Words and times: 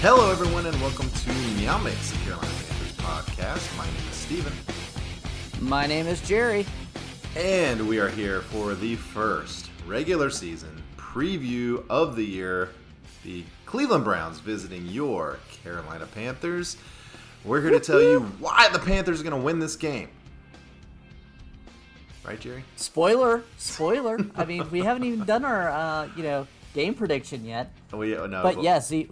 Hello, 0.00 0.30
everyone, 0.30 0.66
and 0.66 0.80
welcome 0.80 1.10
to 1.10 1.32
Meow 1.58 1.78
Mix, 1.78 2.10
the 2.12 2.18
Carolina 2.18 2.48
Panthers 2.48 2.96
podcast. 2.96 3.76
My 3.76 3.84
name 3.84 3.94
is 4.08 4.16
Steven, 4.16 4.52
My 5.60 5.86
name 5.86 6.06
is 6.06 6.20
Jerry. 6.22 6.66
and 7.36 7.86
we 7.86 7.98
are 7.98 8.08
here 8.08 8.40
for 8.42 8.74
the 8.74 8.96
first 8.96 9.70
regular 9.86 10.30
season 10.30 10.82
preview 10.96 11.84
of 11.90 12.16
the 12.16 12.24
year. 12.24 12.70
The 13.24 13.44
Cleveland 13.66 14.04
Browns 14.04 14.40
visiting 14.40 14.86
your 14.86 15.38
Carolina 15.62 16.06
Panthers. 16.06 16.76
We're 17.44 17.60
here 17.60 17.70
to 17.70 17.80
tell 17.80 18.00
you 18.00 18.20
why 18.38 18.68
the 18.72 18.78
Panthers 18.78 19.20
are 19.20 19.24
going 19.24 19.36
to 19.36 19.44
win 19.44 19.58
this 19.58 19.76
game. 19.76 20.08
Right, 22.24 22.38
Jerry? 22.40 22.64
Spoiler, 22.76 23.42
spoiler. 23.58 24.18
I 24.36 24.44
mean, 24.44 24.70
we 24.70 24.80
haven't 24.80 25.04
even 25.04 25.24
done 25.24 25.44
our, 25.44 25.70
uh, 25.70 26.08
you 26.16 26.22
know, 26.22 26.46
game 26.74 26.94
prediction 26.94 27.44
yet. 27.44 27.72
We, 27.92 28.16
oh, 28.16 28.26
no, 28.26 28.42
But 28.42 28.56
well, 28.56 28.64
yes, 28.64 28.90
yeah, 28.92 29.04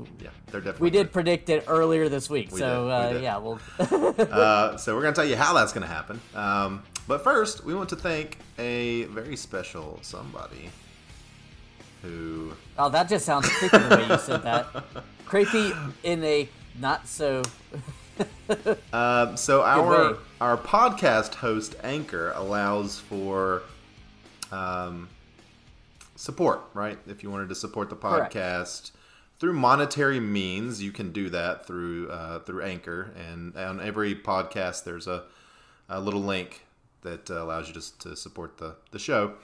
they're 0.47 0.61
definitely. 0.61 0.85
we 0.85 0.91
did 0.91 1.07
good. 1.07 1.13
predict 1.13 1.49
it 1.51 1.65
earlier 1.67 2.09
this 2.09 2.31
week. 2.31 2.53
We 2.53 2.61
so 2.61 2.89
did, 2.89 3.13
we 3.13 3.19
uh, 3.19 3.21
yeah, 3.21 3.39
well, 3.39 3.61
Uh, 4.19 4.77
so 4.77 4.95
we're 4.95 5.03
going 5.03 5.15
to 5.15 5.21
tell 5.21 5.29
you 5.29 5.37
how 5.37 5.53
that's 5.55 5.73
going 5.73 5.87
to 5.87 5.93
happen. 5.93 6.21
Um, 6.35 6.83
but 7.07 7.25
first, 7.25 7.65
we 7.65 7.75
want 7.75 7.89
to 7.91 7.97
thank 7.97 8.39
a 8.59 9.05
very 9.05 9.37
special 9.37 9.99
somebody 10.03 10.71
who 12.03 12.53
oh, 12.79 12.89
that 12.91 13.09
just 13.09 13.27
sounds 13.27 13.49
creepy 13.49 13.79
the 13.79 13.97
way 13.97 14.07
you 14.09 14.19
said 14.19 14.43
that. 14.43 14.67
Creepy 15.27 15.73
in 16.05 16.23
a 16.25 16.49
not 16.79 17.07
so. 17.07 17.43
Um, 18.93 19.37
so 19.37 19.63
our 19.63 20.19
our 20.41 20.57
podcast 20.57 21.35
host 21.35 21.77
Anchor 21.83 22.33
allows 22.35 22.99
for 22.99 23.63
um, 24.51 25.09
support, 26.19 26.63
right? 26.75 26.99
If 27.07 27.23
you 27.23 27.31
wanted 27.31 27.49
to 27.49 27.55
support 27.55 27.89
the 27.89 27.97
Correct. 27.97 28.35
podcast 28.35 28.91
through 29.39 29.53
monetary 29.53 30.19
means, 30.19 30.83
you 30.83 30.91
can 30.91 31.13
do 31.13 31.31
that 31.31 31.65
through 31.65 32.11
uh, 32.11 32.41
through 32.41 32.63
Anchor, 32.63 33.15
and 33.17 33.57
on 33.57 33.81
every 33.81 34.15
podcast 34.15 34.85
there's 34.85 35.07
a, 35.07 35.25
a 35.89 36.01
little 36.01 36.21
link 36.21 36.67
that 37.03 37.31
uh, 37.31 37.43
allows 37.43 37.69
you 37.69 37.75
just 37.75 38.01
to 38.03 38.17
support 38.17 38.59
the 38.59 38.75
the 38.91 38.99
show. 38.99 39.35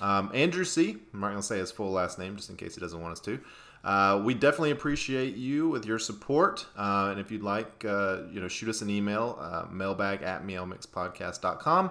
Um, 0.00 0.30
Andrew 0.32 0.64
C. 0.64 0.96
I'm 1.12 1.20
not 1.20 1.30
going 1.30 1.40
to 1.40 1.46
say 1.46 1.58
his 1.58 1.72
full 1.72 1.90
last 1.90 2.18
name 2.18 2.36
just 2.36 2.48
in 2.48 2.56
case 2.56 2.76
he 2.76 2.80
doesn't 2.80 3.00
want 3.00 3.12
us 3.12 3.20
to. 3.20 3.40
Uh, 3.82 4.20
we 4.24 4.34
definitely 4.34 4.70
appreciate 4.70 5.34
you 5.34 5.68
with 5.68 5.84
your 5.84 5.98
support. 5.98 6.66
Uh, 6.76 7.08
and 7.10 7.18
if 7.18 7.32
you'd 7.32 7.42
like, 7.42 7.84
uh, 7.84 8.18
you 8.30 8.40
know, 8.40 8.46
shoot 8.46 8.68
us 8.68 8.82
an 8.82 8.90
email, 8.90 9.36
uh, 9.40 9.64
mailbag 9.70 10.22
at 10.22 10.46
meowmixpodcast.com. 10.46 11.90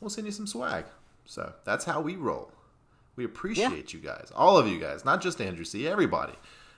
We'll 0.00 0.10
send 0.10 0.26
you 0.26 0.32
some 0.32 0.46
swag. 0.46 0.84
So 1.26 1.52
that's 1.64 1.84
how 1.84 2.00
we 2.00 2.16
roll. 2.16 2.50
We 3.18 3.24
appreciate 3.24 3.92
you 3.92 3.98
guys, 3.98 4.30
all 4.36 4.56
of 4.56 4.68
you 4.68 4.78
guys, 4.78 5.04
not 5.04 5.20
just 5.20 5.40
Andrew 5.40 5.64
C. 5.64 5.88
Everybody, 5.88 6.34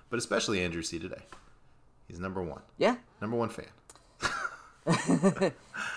but 0.08 0.18
especially 0.18 0.62
Andrew 0.62 0.80
C. 0.82 0.98
Today. 0.98 1.20
He's 2.08 2.18
number 2.18 2.42
one, 2.42 2.62
Yeah. 2.78 2.96
number 3.20 3.36
one 3.36 3.50
fan. 3.50 3.66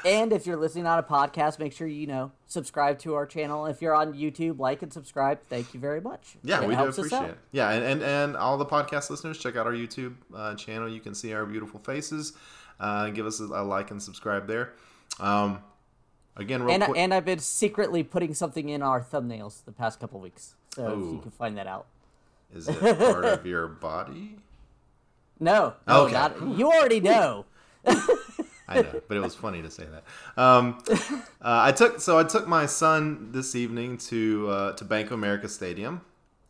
And 0.05 0.31
if 0.33 0.45
you're 0.45 0.57
listening 0.57 0.85
on 0.85 0.99
a 0.99 1.03
podcast, 1.03 1.59
make 1.59 1.71
sure 1.73 1.87
you 1.87 2.07
know 2.07 2.31
subscribe 2.47 2.99
to 2.99 3.15
our 3.15 3.25
channel. 3.25 3.65
If 3.65 3.81
you're 3.81 3.95
on 3.95 4.13
YouTube, 4.13 4.59
like 4.59 4.81
and 4.81 4.91
subscribe. 4.91 5.39
Thank 5.49 5.73
you 5.73 5.79
very 5.79 5.99
much. 6.01 6.35
Yeah, 6.43 6.61
It 6.61 6.67
we 6.67 6.75
do 6.75 6.83
appreciate 6.87 7.23
it. 7.29 7.37
Yeah, 7.51 7.69
and, 7.71 7.83
and 7.83 8.01
and 8.03 8.35
all 8.37 8.57
the 8.57 8.65
podcast 8.65 9.09
listeners, 9.09 9.37
check 9.37 9.55
out 9.55 9.65
our 9.65 9.73
YouTube 9.73 10.15
uh, 10.35 10.55
channel. 10.55 10.87
You 10.89 10.99
can 10.99 11.15
see 11.15 11.33
our 11.33 11.45
beautiful 11.45 11.79
faces. 11.79 12.33
Uh, 12.79 13.09
give 13.09 13.25
us 13.25 13.39
a, 13.39 13.45
a 13.45 13.63
like 13.63 13.91
and 13.91 14.01
subscribe 14.01 14.47
there. 14.47 14.73
Um, 15.19 15.59
again, 16.35 16.63
real 16.63 16.73
And, 16.73 16.83
quick. 16.83 16.97
and 16.97 17.13
I've 17.13 17.25
been 17.25 17.39
secretly 17.39 18.03
putting 18.03 18.33
something 18.33 18.69
in 18.69 18.81
our 18.81 19.01
thumbnails 19.01 19.63
the 19.65 19.71
past 19.71 19.99
couple 19.99 20.19
weeks, 20.19 20.55
so 20.75 20.87
if 20.87 20.97
Ooh. 20.97 21.11
you 21.15 21.19
can 21.21 21.31
find 21.31 21.57
that 21.57 21.67
out. 21.67 21.85
is 22.53 22.67
it 22.69 22.79
part 22.79 23.25
of 23.25 23.45
your 23.45 23.67
body? 23.67 24.35
No, 25.39 25.73
no, 25.87 26.03
Okay. 26.05 26.13
not, 26.13 26.41
you 26.57 26.71
already 26.71 27.01
know. 27.01 27.45
I 27.85 28.81
know, 28.81 29.01
but 29.09 29.17
it 29.17 29.19
was 29.19 29.35
funny 29.35 29.61
to 29.61 29.69
say 29.69 29.83
that. 29.85 30.03
Um, 30.41 30.81
uh, 30.89 31.17
I 31.41 31.73
took 31.73 31.99
so 31.99 32.17
I 32.17 32.23
took 32.23 32.47
my 32.47 32.65
son 32.65 33.31
this 33.33 33.53
evening 33.55 33.97
to 34.09 34.47
uh, 34.49 34.71
to 34.73 34.85
Bank 34.85 35.07
of 35.07 35.13
America 35.13 35.49
Stadium. 35.49 35.99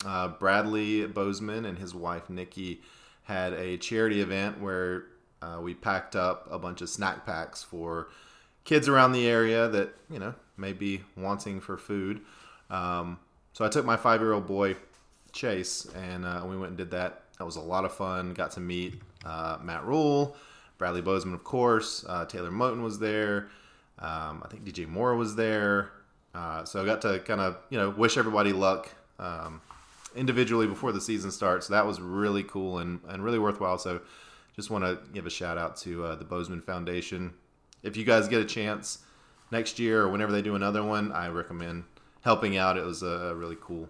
Uh, 0.05 0.27
Bradley 0.27 1.07
Bozeman 1.07 1.65
and 1.65 1.79
his 1.79 1.95
wife 1.95 2.29
Nikki 2.29 2.81
had 3.23 3.53
a 3.53 3.77
charity 3.77 4.21
event 4.21 4.59
where 4.61 5.05
uh, 5.41 5.59
we 5.59 5.73
packed 5.73 6.15
up 6.15 6.47
a 6.51 6.59
bunch 6.59 6.81
of 6.81 6.89
snack 6.89 7.25
packs 7.25 7.63
for 7.63 8.09
kids 8.63 8.87
around 8.87 9.11
the 9.11 9.27
area 9.27 9.67
that 9.69 9.93
you 10.09 10.19
know 10.19 10.33
may 10.57 10.73
be 10.73 11.01
wanting 11.17 11.59
for 11.59 11.77
food. 11.77 12.21
Um, 12.69 13.19
so 13.53 13.65
I 13.65 13.69
took 13.69 13.85
my 13.85 13.97
five 13.97 14.21
year 14.21 14.33
old 14.33 14.47
boy 14.47 14.75
Chase 15.31 15.87
and 15.95 16.25
uh, 16.25 16.43
we 16.47 16.57
went 16.57 16.69
and 16.69 16.77
did 16.77 16.91
that. 16.91 17.23
That 17.39 17.45
was 17.45 17.55
a 17.55 17.61
lot 17.61 17.85
of 17.85 17.93
fun. 17.93 18.33
Got 18.33 18.51
to 18.51 18.59
meet 18.59 19.01
uh, 19.25 19.57
Matt 19.61 19.83
Rhule, 19.85 20.35
Bradley 20.77 21.01
Bozeman, 21.01 21.33
of 21.33 21.43
course. 21.43 22.05
Uh, 22.07 22.25
Taylor 22.25 22.51
Moton 22.51 22.83
was 22.83 22.99
there. 22.99 23.49
Um, 23.99 24.43
I 24.43 24.47
think 24.49 24.63
DJ 24.63 24.87
Moore 24.87 25.15
was 25.15 25.35
there. 25.35 25.91
Uh, 26.35 26.63
so 26.65 26.81
I 26.81 26.85
got 26.85 27.01
to 27.01 27.19
kind 27.19 27.41
of 27.41 27.57
you 27.69 27.77
know 27.77 27.89
wish 27.89 28.17
everybody 28.17 28.53
luck 28.53 28.89
um, 29.19 29.61
individually 30.15 30.67
before 30.67 30.91
the 30.91 31.01
season 31.01 31.31
starts. 31.31 31.67
That 31.67 31.85
was 31.85 31.99
really 31.99 32.43
cool 32.43 32.79
and, 32.79 32.99
and 33.07 33.23
really 33.23 33.39
worthwhile. 33.39 33.77
So 33.77 34.01
just 34.55 34.69
want 34.69 34.83
to 34.83 34.99
give 35.13 35.25
a 35.25 35.29
shout 35.29 35.57
out 35.57 35.77
to 35.77 36.05
uh, 36.05 36.15
the 36.15 36.25
Bozeman 36.25 36.61
Foundation. 36.61 37.33
If 37.83 37.97
you 37.97 38.05
guys 38.05 38.27
get 38.27 38.41
a 38.41 38.45
chance 38.45 38.99
next 39.51 39.77
year 39.77 40.01
or 40.01 40.09
whenever 40.09 40.31
they 40.31 40.41
do 40.41 40.55
another 40.55 40.83
one, 40.83 41.11
I 41.11 41.27
recommend 41.27 41.83
helping 42.21 42.57
out. 42.57 42.77
It 42.77 42.85
was 42.85 43.03
a 43.03 43.33
really 43.35 43.57
cool 43.61 43.89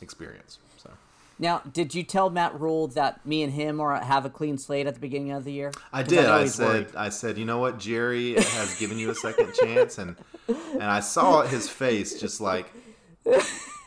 experience. 0.00 0.58
So 0.76 0.90
Now, 1.38 1.62
did 1.72 1.94
you 1.94 2.02
tell 2.02 2.30
Matt 2.30 2.58
Rhule 2.60 2.88
that 2.88 3.24
me 3.26 3.42
and 3.42 3.52
him 3.52 3.80
are 3.80 3.96
have 4.02 4.24
a 4.24 4.30
clean 4.30 4.58
slate 4.58 4.86
at 4.86 4.94
the 4.94 5.00
beginning 5.00 5.32
of 5.32 5.44
the 5.44 5.52
year? 5.52 5.72
I 5.92 6.02
did. 6.02 6.26
I 6.26 6.46
said, 6.46 6.66
worried. 6.66 6.96
I 6.96 7.08
said, 7.08 7.38
you 7.38 7.44
know 7.44 7.58
what? 7.58 7.78
Jerry 7.78 8.34
has 8.34 8.78
given 8.78 8.98
you 8.98 9.10
a 9.10 9.14
second 9.14 9.54
chance, 9.60 9.98
and 9.98 10.16
and 10.48 10.82
I 10.84 11.00
saw 11.00 11.42
his 11.42 11.68
face 11.68 12.20
just 12.20 12.40
like 12.40 12.70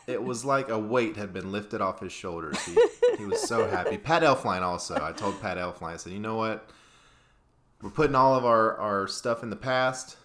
it 0.06 0.22
was 0.22 0.44
like 0.44 0.68
a 0.68 0.78
weight 0.78 1.16
had 1.16 1.32
been 1.32 1.52
lifted 1.52 1.80
off 1.80 2.00
his 2.00 2.12
shoulders. 2.12 2.58
He, 2.64 2.76
he 3.18 3.24
was 3.24 3.42
so 3.42 3.68
happy. 3.68 3.98
Pat 3.98 4.22
Elflein 4.22 4.62
also. 4.62 4.94
I 5.02 5.12
told 5.12 5.40
Pat 5.40 5.58
Elflein, 5.58 5.94
I 5.94 5.96
said, 5.96 6.12
you 6.12 6.20
know 6.20 6.36
what? 6.36 6.70
We're 7.82 7.90
putting 7.90 8.14
all 8.16 8.34
of 8.34 8.44
our 8.44 8.76
our 8.78 9.06
stuff 9.08 9.42
in 9.42 9.50
the 9.50 9.56
past, 9.56 10.16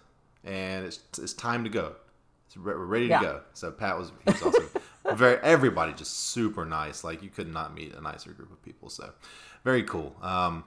and 0.43 0.85
it's 0.85 0.99
it's 1.19 1.33
time 1.33 1.63
to 1.63 1.69
go. 1.69 1.95
It's 2.47 2.57
re- 2.57 2.73
we're 2.73 2.85
ready 2.85 3.05
to 3.07 3.11
Yeah. 3.11 3.21
go. 3.21 3.41
So 3.53 3.71
Pat 3.71 3.97
was 3.97 4.11
he 4.25 4.31
was 4.31 4.41
awesome. 4.43 4.69
very 5.17 5.37
everybody 5.43 5.93
just 5.93 6.17
super 6.31 6.65
nice. 6.65 7.03
Like 7.03 7.21
you 7.23 7.29
could 7.29 7.51
not 7.51 7.73
meet 7.73 7.93
a 7.93 8.01
nicer 8.01 8.31
group 8.31 8.51
of 8.51 8.61
people. 8.63 8.89
So 8.89 9.11
very 9.63 9.83
cool. 9.83 10.15
Um, 10.21 10.63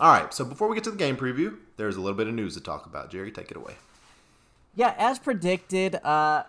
all 0.00 0.10
right. 0.12 0.32
So 0.34 0.44
before 0.44 0.68
we 0.68 0.74
get 0.74 0.84
to 0.84 0.90
the 0.90 0.96
game 0.96 1.16
preview, 1.16 1.56
there's 1.76 1.96
a 1.96 2.00
little 2.00 2.16
bit 2.16 2.26
of 2.26 2.34
news 2.34 2.54
to 2.54 2.60
talk 2.60 2.86
about. 2.86 3.10
Jerry, 3.10 3.30
take 3.30 3.50
it 3.50 3.56
away. 3.56 3.74
Yeah, 4.74 4.94
as 4.98 5.18
predicted, 5.20 5.96
uh, 6.04 6.42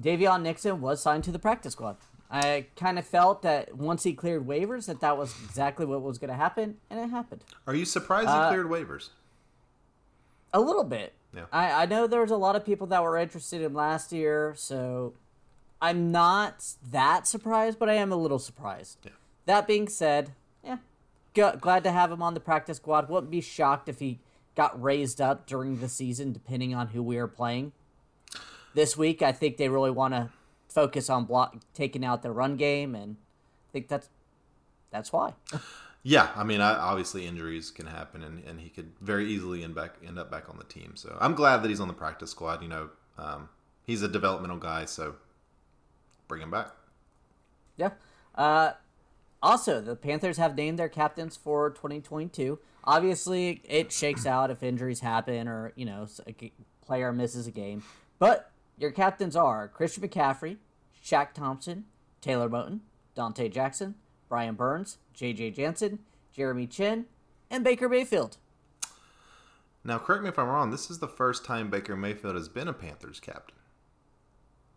Daviyon 0.00 0.42
Nixon 0.42 0.80
was 0.80 1.02
signed 1.02 1.22
to 1.24 1.30
the 1.32 1.38
practice 1.38 1.74
squad. 1.74 1.96
I 2.30 2.66
kind 2.76 2.98
of 2.98 3.06
felt 3.06 3.42
that 3.42 3.76
once 3.76 4.02
he 4.02 4.12
cleared 4.12 4.46
waivers, 4.46 4.86
that 4.86 5.00
that 5.00 5.16
was 5.16 5.34
exactly 5.44 5.86
what 5.86 6.02
was 6.02 6.18
going 6.18 6.30
to 6.30 6.36
happen, 6.36 6.78
and 6.90 6.98
it 6.98 7.10
happened. 7.10 7.42
Are 7.66 7.74
you 7.74 7.84
surprised 7.84 8.28
Uh, 8.28 8.48
he 8.48 8.54
cleared 8.54 8.66
waivers? 8.66 9.10
A 10.52 10.60
little 10.60 10.84
bit. 10.84 11.12
Yeah. 11.34 11.44
I, 11.52 11.82
I 11.82 11.86
know 11.86 12.06
there 12.06 12.20
was 12.20 12.30
a 12.30 12.36
lot 12.36 12.56
of 12.56 12.64
people 12.64 12.86
that 12.88 13.02
were 13.02 13.16
interested 13.16 13.60
in 13.60 13.74
last 13.74 14.12
year, 14.12 14.54
so 14.56 15.14
I'm 15.82 16.10
not 16.12 16.64
that 16.90 17.26
surprised, 17.26 17.78
but 17.78 17.88
I 17.88 17.94
am 17.94 18.12
a 18.12 18.16
little 18.16 18.38
surprised. 18.38 18.98
Yeah. 19.04 19.10
That 19.46 19.66
being 19.66 19.88
said, 19.88 20.32
yeah, 20.64 20.78
glad 21.34 21.84
to 21.84 21.92
have 21.92 22.10
him 22.10 22.22
on 22.22 22.34
the 22.34 22.40
practice 22.40 22.78
squad. 22.78 23.08
Wouldn't 23.08 23.30
be 23.30 23.40
shocked 23.40 23.88
if 23.88 23.98
he 23.98 24.20
got 24.54 24.80
raised 24.80 25.20
up 25.20 25.46
during 25.46 25.80
the 25.80 25.88
season, 25.88 26.32
depending 26.32 26.74
on 26.74 26.88
who 26.88 27.02
we 27.02 27.18
are 27.18 27.26
playing. 27.26 27.72
This 28.74 28.96
week, 28.96 29.20
I 29.20 29.32
think 29.32 29.56
they 29.56 29.68
really 29.68 29.90
want 29.90 30.14
to 30.14 30.30
focus 30.74 31.08
on 31.08 31.24
block 31.24 31.56
taking 31.72 32.04
out 32.04 32.22
the 32.22 32.32
run 32.32 32.56
game, 32.56 32.94
and 32.94 33.16
I 33.68 33.72
think 33.72 33.88
that's 33.88 34.08
that's 34.90 35.12
why. 35.12 35.34
Yeah, 36.06 36.28
I 36.36 36.44
mean, 36.44 36.60
I, 36.60 36.74
obviously 36.74 37.26
injuries 37.26 37.70
can 37.70 37.86
happen, 37.86 38.22
and, 38.22 38.44
and 38.44 38.60
he 38.60 38.68
could 38.68 38.92
very 39.00 39.26
easily 39.26 39.64
end 39.64 39.74
back 39.74 39.94
end 40.06 40.18
up 40.18 40.30
back 40.30 40.50
on 40.50 40.58
the 40.58 40.64
team. 40.64 40.96
So 40.96 41.16
I'm 41.18 41.34
glad 41.34 41.62
that 41.62 41.70
he's 41.70 41.80
on 41.80 41.88
the 41.88 41.94
practice 41.94 42.30
squad. 42.30 42.60
You 42.60 42.68
know, 42.68 42.90
um, 43.16 43.48
he's 43.86 44.02
a 44.02 44.08
developmental 44.08 44.58
guy, 44.58 44.84
so 44.84 45.14
bring 46.28 46.42
him 46.42 46.50
back. 46.50 46.72
Yeah. 47.78 47.92
Uh, 48.34 48.72
also, 49.42 49.80
the 49.80 49.96
Panthers 49.96 50.36
have 50.36 50.54
named 50.56 50.78
their 50.78 50.90
captains 50.90 51.36
for 51.36 51.70
2022. 51.70 52.58
Obviously, 52.84 53.62
it 53.64 53.90
shakes 53.90 54.26
out 54.26 54.50
if 54.50 54.62
injuries 54.62 55.00
happen 55.00 55.48
or, 55.48 55.72
you 55.74 55.86
know, 55.86 56.06
a 56.26 56.52
player 56.84 57.12
misses 57.12 57.46
a 57.46 57.50
game. 57.50 57.82
But 58.18 58.50
your 58.78 58.90
captains 58.90 59.36
are 59.36 59.68
Christian 59.68 60.06
McCaffrey, 60.06 60.56
Shaq 61.04 61.34
Thompson, 61.34 61.84
Taylor 62.20 62.48
Moton, 62.48 62.80
Donte 63.16 63.52
Jackson, 63.52 63.94
Brian 64.28 64.54
Burns, 64.54 64.98
J.J. 65.12 65.50
Jansen, 65.50 65.98
Jeremy 66.32 66.66
Chinn, 66.66 67.06
and 67.50 67.62
Baker 67.62 67.88
Mayfield. 67.88 68.38
Now, 69.84 69.98
correct 69.98 70.22
me 70.22 70.30
if 70.30 70.38
I'm 70.38 70.48
wrong. 70.48 70.70
This 70.70 70.90
is 70.90 70.98
the 70.98 71.08
first 71.08 71.44
time 71.44 71.68
Baker 71.68 71.94
Mayfield 71.94 72.36
has 72.36 72.48
been 72.48 72.68
a 72.68 72.72
Panthers 72.72 73.20
captain. 73.20 73.56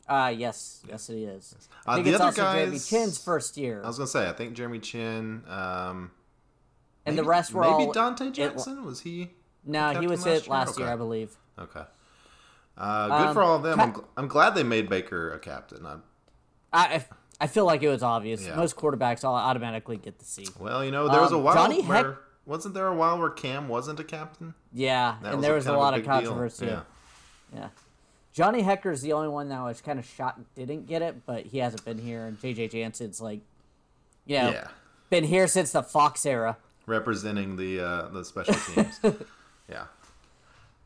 Uh, 0.08 0.34
yes. 0.36 0.84
Yes, 0.88 1.10
it 1.10 1.18
is. 1.18 1.56
Uh, 1.86 1.92
I 1.92 1.96
think 1.96 2.06
the 2.06 2.12
it's 2.12 2.20
other 2.20 2.42
also 2.42 2.54
Jeremy 2.54 2.80
Chinn's 2.80 3.18
first 3.18 3.58
year. 3.58 3.82
I 3.84 3.88
was 3.88 3.98
gonna 3.98 4.08
say, 4.08 4.28
I 4.30 4.34
think 4.34 4.54
Jeremy 4.54 4.80
Chinn. 4.80 5.44
Um, 5.48 6.12
and 7.06 7.16
maybe, 7.16 7.18
the 7.18 7.24
rest 7.24 7.54
were 7.54 7.62
maybe 7.62 7.86
all. 7.86 7.94
Donte 7.94 8.32
Jackson 8.34 8.86
was 8.86 9.02
he? 9.02 9.30
no, 9.66 10.00
he 10.00 10.08
was 10.08 10.26
last 10.26 10.42
hit 10.44 10.50
last 10.50 10.78
year? 10.78 10.88
year, 10.88 10.94
I 10.94 10.98
believe. 10.98 11.36
Okay. 11.58 11.84
Uh, 12.78 13.26
good 13.26 13.34
for 13.34 13.42
Um, 13.42 13.50
all 13.50 13.56
of 13.56 13.64
them. 13.64 13.80
I'm, 13.80 13.94
gl- 13.94 14.06
I'm 14.16 14.28
glad 14.28 14.56
they 14.56 14.64
made 14.64 14.88
Baker 14.88 15.32
a 15.32 15.40
captain. 15.40 15.86
i 15.86 15.98
I 16.74 17.06
I 17.40 17.48
feel 17.48 17.66
like 17.66 17.84
it 17.84 17.90
was 17.90 18.04
obvious. 18.04 18.46
Yeah. 18.46 18.56
Most 18.56 18.76
quarterbacks 18.76 19.24
all 19.24 19.36
automatically 19.36 19.98
get 19.98 20.20
the 20.20 20.26
C. 20.26 20.48
well, 20.60 20.84
you 20.84 20.92
know, 20.92 21.08
there 21.08 21.22
was 21.22 21.32
a 21.32 21.36
Um, 21.36 21.44
while 21.44 21.54
Johnny 21.56 21.82
where 21.84 21.98
Heck- 22.10 22.18
wasn't 22.46 22.74
there 22.74 22.88
a 22.88 22.96
while 22.96 23.18
where 23.20 23.30
Cam 23.30 23.68
wasn't 23.68 24.00
a 24.00 24.04
captain? 24.04 24.54
Yeah, 24.74 25.18
That 25.22 25.34
and 25.36 25.44
there 25.44 25.54
was 25.54 25.68
a 25.68 25.74
lot 25.74 25.98
of 25.98 26.06
controversy. 26.06 26.66
Yeah. 26.68 26.82
Yeah. 27.54 27.70
Johnny 28.34 28.62
Hekker's 28.64 29.02
the 29.02 29.14
only 29.14 29.28
one 29.30 29.50
that 29.50 29.62
was 29.62 29.82
kind 29.82 29.98
of 30.00 30.06
shocked 30.06 30.40
didn't 30.56 30.86
get 30.88 31.02
it, 31.02 31.26
but 31.26 31.46
he 31.48 31.58
hasn't 31.58 31.84
been 31.86 31.98
here. 31.98 32.26
And 32.26 32.40
JJ 32.40 32.70
Jansen's 32.72 33.20
like, 33.20 33.40
you 34.26 34.38
know, 34.40 34.50
Yeah. 34.52 34.68
been 35.10 35.24
here 35.24 35.48
since 35.48 35.72
the 35.72 35.82
Fox 35.84 36.26
era. 36.26 36.58
representing 36.86 37.56
the 37.58 37.80
uh, 37.82 38.08
the 38.10 38.24
special 38.24 38.54
teams. 38.74 39.00
yeah. 39.70 39.86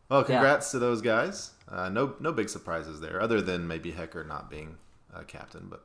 Well, 0.10 0.24
congrats 0.24 0.72
to 0.72 0.80
those 0.80 1.02
guys. 1.02 1.52
Uh, 1.70 1.90
no 1.90 2.16
no 2.20 2.32
big 2.34 2.50
surprises 2.50 3.00
there, 3.02 3.22
other 3.22 3.42
than 3.42 3.68
maybe 3.68 3.92
Hekker 3.94 4.28
not 4.28 4.50
being 4.50 4.78
uh, 5.14 5.24
captain. 5.24 5.70
But 5.70 5.84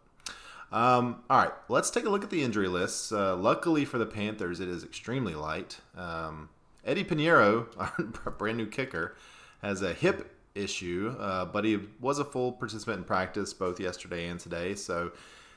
um, 0.72 1.22
all 1.30 1.38
right, 1.38 1.52
let's 1.68 1.90
take 1.90 2.04
a 2.04 2.10
look 2.10 2.24
at 2.24 2.30
the 2.30 2.42
injury 2.42 2.68
lists. 2.68 3.12
Uh, 3.12 3.36
luckily 3.36 3.84
for 3.84 3.98
the 3.98 4.06
Panthers, 4.06 4.60
it 4.60 4.68
is 4.68 4.82
extremely 4.84 5.34
light. 5.34 5.78
Um, 5.96 6.48
Eddy 6.84 7.04
Piñeiro, 7.04 7.66
our 8.26 8.32
brand 8.32 8.56
new 8.56 8.66
kicker, 8.66 9.16
has 9.62 9.82
a 9.82 9.92
hip 9.92 10.32
issue, 10.54 11.14
uh, 11.18 11.44
but 11.44 11.64
he 11.64 11.78
was 12.00 12.18
a 12.18 12.24
full 12.24 12.52
participant 12.52 12.98
in 12.98 13.04
practice 13.04 13.52
both 13.52 13.78
yesterday 13.78 14.26
and 14.28 14.40
today. 14.40 14.74
So 14.74 15.12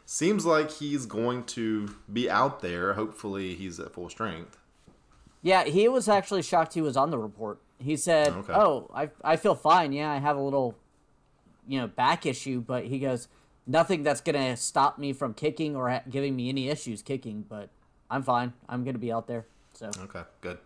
seems 0.06 0.45
like 0.45 0.71
he's 0.71 1.06
going 1.06 1.44
to 1.45 1.95
be 2.12 2.30
out 2.30 2.62
there. 2.62 2.94
Hopefully, 2.94 3.56
he's 3.56 3.80
at 3.80 3.94
full 3.94 4.10
strength. 4.10 4.57
Yeah, 5.42 5.63
he 5.63 5.88
was 5.88 6.10
actually 6.10 6.42
shocked 6.42 6.74
he 6.74 6.81
was 6.81 6.98
on 6.98 7.12
the 7.12 7.18
report. 7.18 7.60
He 7.77 7.95
said, 7.95 8.30
Okay. 8.30 8.54
"Oh, 8.54 8.89
I 8.94 9.10
I 9.24 9.38
feel 9.38 9.56
fine. 9.56 9.94
Yeah, 9.94 10.12
I 10.12 10.18
have 10.18 10.36
a 10.36 10.42
little, 10.42 10.75
you 11.68 11.80
know, 11.80 11.88
back 11.88 12.25
issue, 12.25 12.60
but 12.60 12.86
he 12.86 13.00
goes, 13.00 13.30
nothing 13.69 14.04
that's 14.04 14.19
gonna 14.19 14.57
stop 14.57 14.98
me 14.98 15.13
from 15.13 15.33
kicking 15.33 15.75
or 15.75 15.89
ha- 15.89 16.01
giving 16.10 16.36
me 16.36 16.50
any 16.50 16.68
issues 16.68 17.01
kicking. 17.01 17.45
But 17.48 17.69
I'm 18.10 18.24
fine. 18.24 18.51
I'm 18.68 18.83
gonna 18.83 18.98
be 18.98 19.12
out 19.12 19.27
there. 19.27 19.45
So 19.74 19.89
Okay, 20.04 20.24
good. 20.42 20.57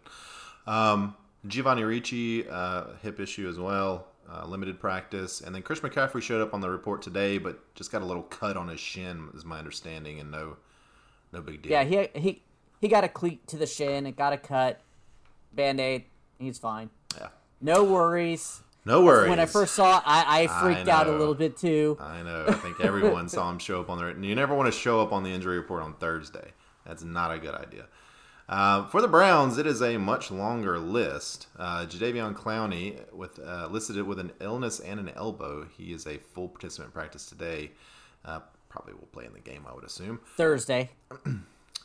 Um, 0.65 1.15
Giovanni 1.45 1.83
Ricci, 1.83 2.47
uh, 2.50 2.85
hip 3.01 3.19
issue 3.19 3.47
as 3.50 3.59
well, 3.59 4.07
uh, 4.31 4.45
limited 4.47 4.79
practice. 4.79 5.41
And 5.41 5.53
then 5.53 5.61
Chris 5.61 5.81
McCaffrey 5.81 6.21
showed 6.21 6.41
up 6.41 6.53
on 6.53 6.61
the 6.61 6.69
report 6.69 7.01
today, 7.01 7.38
but 7.38 7.59
just 7.75 7.91
got 7.91 8.01
a 8.01 8.05
little 8.05 8.23
cut 8.23 8.55
on 8.55 8.69
his 8.69 8.79
shin, 8.79 9.29
is 9.35 9.44
my 9.44 9.59
understanding, 9.59 10.19
and 10.21 10.31
no, 10.31 10.55
no 11.33 11.41
big 11.41 11.61
deal. 11.61 11.73
yeah, 11.73 11.83
he 11.83 12.07
he 12.19 12.41
he 12.79 12.88
got 12.88 13.03
a 13.03 13.09
cleat 13.09 13.45
to 13.47 13.57
the 13.57 13.67
shin. 13.67 14.07
It 14.07 14.15
got 14.15 14.31
a 14.31 14.38
cut, 14.38 14.79
band 15.51 15.81
aid. 15.81 16.05
He's 16.39 16.57
fine. 16.57 16.89
Yeah. 17.17 17.27
No 17.61 17.83
worries. 17.83 18.62
No 18.85 19.03
worries. 19.03 19.30
When 19.30 19.39
I 19.39 19.45
first 19.45 19.75
saw 19.75 19.97
it, 19.97 20.03
I, 20.06 20.44
I 20.44 20.47
freaked 20.62 20.89
out 20.89 21.07
a 21.07 21.12
little 21.12 21.35
bit 21.35 21.56
too. 21.57 21.97
I 22.01 22.21
know. 22.21 22.45
I 22.47 22.53
think 22.53 22.81
everyone 22.81 23.30
saw 23.30 23.50
him 23.50 23.59
show 23.59 23.80
up 23.80 23.89
on 23.89 23.97
the. 23.97 24.07
And 24.07 24.25
you 24.25 24.35
never 24.35 24.53
want 24.53 24.71
to 24.71 24.77
show 24.77 25.01
up 25.01 25.13
on 25.13 25.24
the 25.24 25.30
injury 25.31 25.57
report 25.57 25.83
on 25.83 25.94
Thursday. 25.95 26.51
That's 26.85 27.03
not 27.03 27.31
a 27.31 27.39
good 27.39 27.56
idea. 27.56 27.85
Uh, 28.50 28.85
for 28.88 29.01
the 29.01 29.07
Browns, 29.07 29.57
it 29.57 29.65
is 29.65 29.81
a 29.81 29.97
much 29.97 30.30
longer 30.30 30.77
list. 30.77 31.47
Uh, 31.57 31.85
Jadeveon 31.85 32.35
Clowney 32.35 33.00
with 33.13 33.39
uh, 33.39 33.68
listed 33.71 33.95
it 33.95 34.03
with 34.03 34.19
an 34.19 34.33
illness 34.41 34.81
and 34.81 35.00
an 35.00 35.09
elbow. 35.15 35.65
He 35.77 35.94
is 35.94 36.06
a 36.06 36.18
full 36.18 36.50
participant 36.50 36.89
in 36.89 36.91
practice 36.91 37.25
today. 37.25 37.71
Uh, 38.25 38.41
probably 38.69 38.94
will 38.94 39.07
play 39.12 39.25
in 39.25 39.33
the 39.33 39.39
game, 39.39 39.65
I 39.69 39.74
would 39.74 39.83
assume. 39.86 40.19
Thursday. 40.36 40.89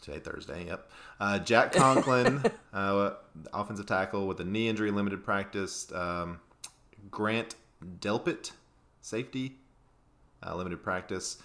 Today, 0.01 0.21
Thursday. 0.21 0.67
Yep. 0.67 0.91
Uh, 1.21 1.39
Jack 1.41 1.73
Conklin, 1.73 2.43
uh, 2.73 3.11
offensive 3.53 3.85
tackle 3.85 4.27
with 4.27 4.41
a 4.41 4.45
knee 4.45 4.69
injury, 4.69 4.91
limited 4.91 5.23
practice. 5.25 5.93
Um, 5.93 6.39
Grant 7.11 7.55
Delpit, 8.01 8.53
safety, 9.01 9.57
uh, 10.47 10.55
limited 10.55 10.83
practice. 10.83 11.37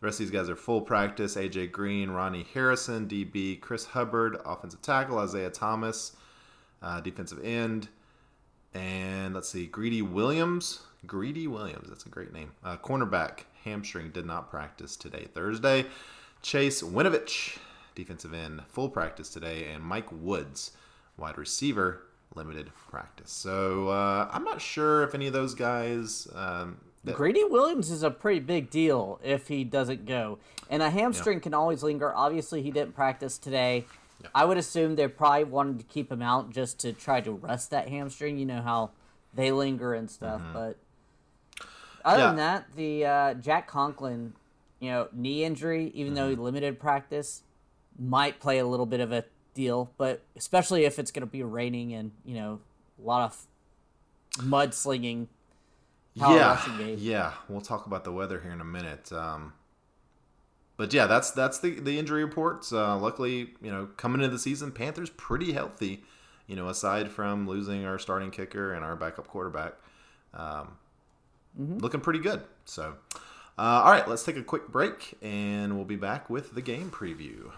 The 0.00 0.06
rest 0.06 0.20
of 0.20 0.26
these 0.26 0.32
guys 0.32 0.48
are 0.48 0.56
full 0.56 0.80
practice. 0.80 1.36
AJ 1.36 1.72
Green, 1.72 2.10
Ronnie 2.10 2.46
Harrison, 2.54 3.08
DB, 3.08 3.60
Chris 3.60 3.84
Hubbard, 3.86 4.38
offensive 4.44 4.82
tackle, 4.82 5.18
Isaiah 5.18 5.50
Thomas, 5.50 6.16
uh, 6.82 7.00
defensive 7.00 7.44
end, 7.44 7.88
and 8.74 9.34
let's 9.34 9.48
see, 9.48 9.66
Greedy 9.66 10.02
Williams. 10.02 10.80
Greedy 11.06 11.46
Williams, 11.46 11.88
that's 11.88 12.06
a 12.06 12.08
great 12.08 12.32
name. 12.32 12.52
Uh, 12.64 12.76
cornerback, 12.76 13.40
hamstring, 13.64 14.10
did 14.10 14.26
not 14.26 14.50
practice 14.50 14.96
today, 14.96 15.26
Thursday. 15.34 15.86
Chase 16.42 16.82
Winovich, 16.82 17.58
defensive 17.94 18.34
end, 18.34 18.62
full 18.68 18.88
practice 18.88 19.28
today, 19.28 19.68
and 19.72 19.82
Mike 19.82 20.10
Woods, 20.10 20.72
wide 21.16 21.38
receiver, 21.38 22.02
limited 22.34 22.70
practice. 22.90 23.30
So 23.30 23.88
uh, 23.88 24.28
I'm 24.32 24.44
not 24.44 24.60
sure 24.60 25.02
if 25.02 25.14
any 25.14 25.26
of 25.26 25.32
those 25.32 25.54
guys. 25.54 26.28
Um, 26.34 26.78
that, 27.04 27.16
Greedy 27.16 27.44
Williams 27.44 27.90
is 27.90 28.02
a 28.02 28.10
pretty 28.10 28.40
big 28.40 28.70
deal 28.70 29.18
if 29.24 29.48
he 29.48 29.64
doesn't 29.64 30.06
go. 30.06 30.38
And 30.70 30.82
a 30.82 30.90
hamstring 30.90 31.40
can 31.40 31.52
always 31.54 31.82
linger. 31.82 32.14
Obviously, 32.14 32.62
he 32.62 32.70
didn't 32.70 32.94
practice 32.94 33.38
today. 33.38 33.86
I 34.34 34.44
would 34.44 34.56
assume 34.56 34.94
they 34.94 35.08
probably 35.08 35.44
wanted 35.44 35.78
to 35.80 35.84
keep 35.84 36.10
him 36.10 36.22
out 36.22 36.50
just 36.50 36.78
to 36.80 36.92
try 36.92 37.20
to 37.20 37.32
rest 37.32 37.70
that 37.70 37.88
hamstring. 37.88 38.38
You 38.38 38.46
know 38.46 38.62
how 38.62 38.90
they 39.34 39.50
linger 39.50 39.94
and 39.94 40.08
stuff. 40.08 40.40
But 40.52 40.76
other 42.04 42.20
Yeah. 42.20 42.26
than 42.28 42.36
that, 42.36 42.76
the 42.76 43.04
uh, 43.04 43.34
Jack 43.34 43.66
Conklin, 43.66 44.34
you 44.78 44.90
know, 44.90 45.08
knee 45.12 45.42
injury, 45.44 45.90
even 45.94 46.14
though 46.14 46.28
he 46.30 46.36
limited 46.36 46.78
practice, 46.78 47.42
might 47.98 48.38
play 48.40 48.58
a 48.58 48.66
little 48.66 48.86
bit 48.86 49.00
of 49.00 49.10
a 49.10 49.24
deal. 49.54 49.90
But 49.96 50.22
especially 50.36 50.84
if 50.84 50.98
it's 50.98 51.10
going 51.10 51.26
to 51.26 51.30
be 51.30 51.42
raining 51.42 51.92
and, 51.94 52.12
you 52.24 52.34
know, 52.34 52.60
a 53.02 53.06
lot 53.06 53.24
of 53.24 53.46
mudslinging. 54.44 55.28
yeah, 56.14 56.56
yeah. 56.98 57.32
We'll 57.48 57.60
talk 57.62 57.86
about 57.86 58.04
the 58.04 58.12
weather 58.12 58.40
here 58.40 58.52
in 58.52 58.60
a 58.60 58.64
minute. 58.64 59.12
Um, 59.12 59.54
but 60.76 60.92
yeah, 60.92 61.06
that's 61.06 61.30
that's 61.30 61.60
the 61.60 61.80
the 61.80 61.98
injury 61.98 62.24
reports. 62.24 62.72
Uh, 62.72 62.96
luckily, 62.98 63.50
you 63.62 63.70
know, 63.70 63.86
coming 63.96 64.20
into 64.20 64.32
the 64.32 64.38
season, 64.38 64.72
Panthers 64.72 65.10
pretty 65.10 65.52
healthy. 65.52 66.02
You 66.46 66.56
know, 66.56 66.68
aside 66.68 67.10
from 67.10 67.46
losing 67.46 67.84
our 67.86 67.98
starting 67.98 68.30
kicker 68.30 68.74
and 68.74 68.84
our 68.84 68.96
backup 68.96 69.28
quarterback, 69.28 69.74
um, 70.34 70.76
looking 71.56 72.00
pretty 72.00 72.18
good. 72.18 72.42
So, 72.64 72.96
uh, 73.56 73.82
all 73.84 73.92
right, 73.92 74.06
let's 74.08 74.24
take 74.24 74.36
a 74.36 74.42
quick 74.42 74.68
break, 74.68 75.14
and 75.22 75.76
we'll 75.76 75.84
be 75.84 75.96
back 75.96 76.28
with 76.28 76.54
the 76.54 76.62
game 76.62 76.90
preview. 76.90 77.52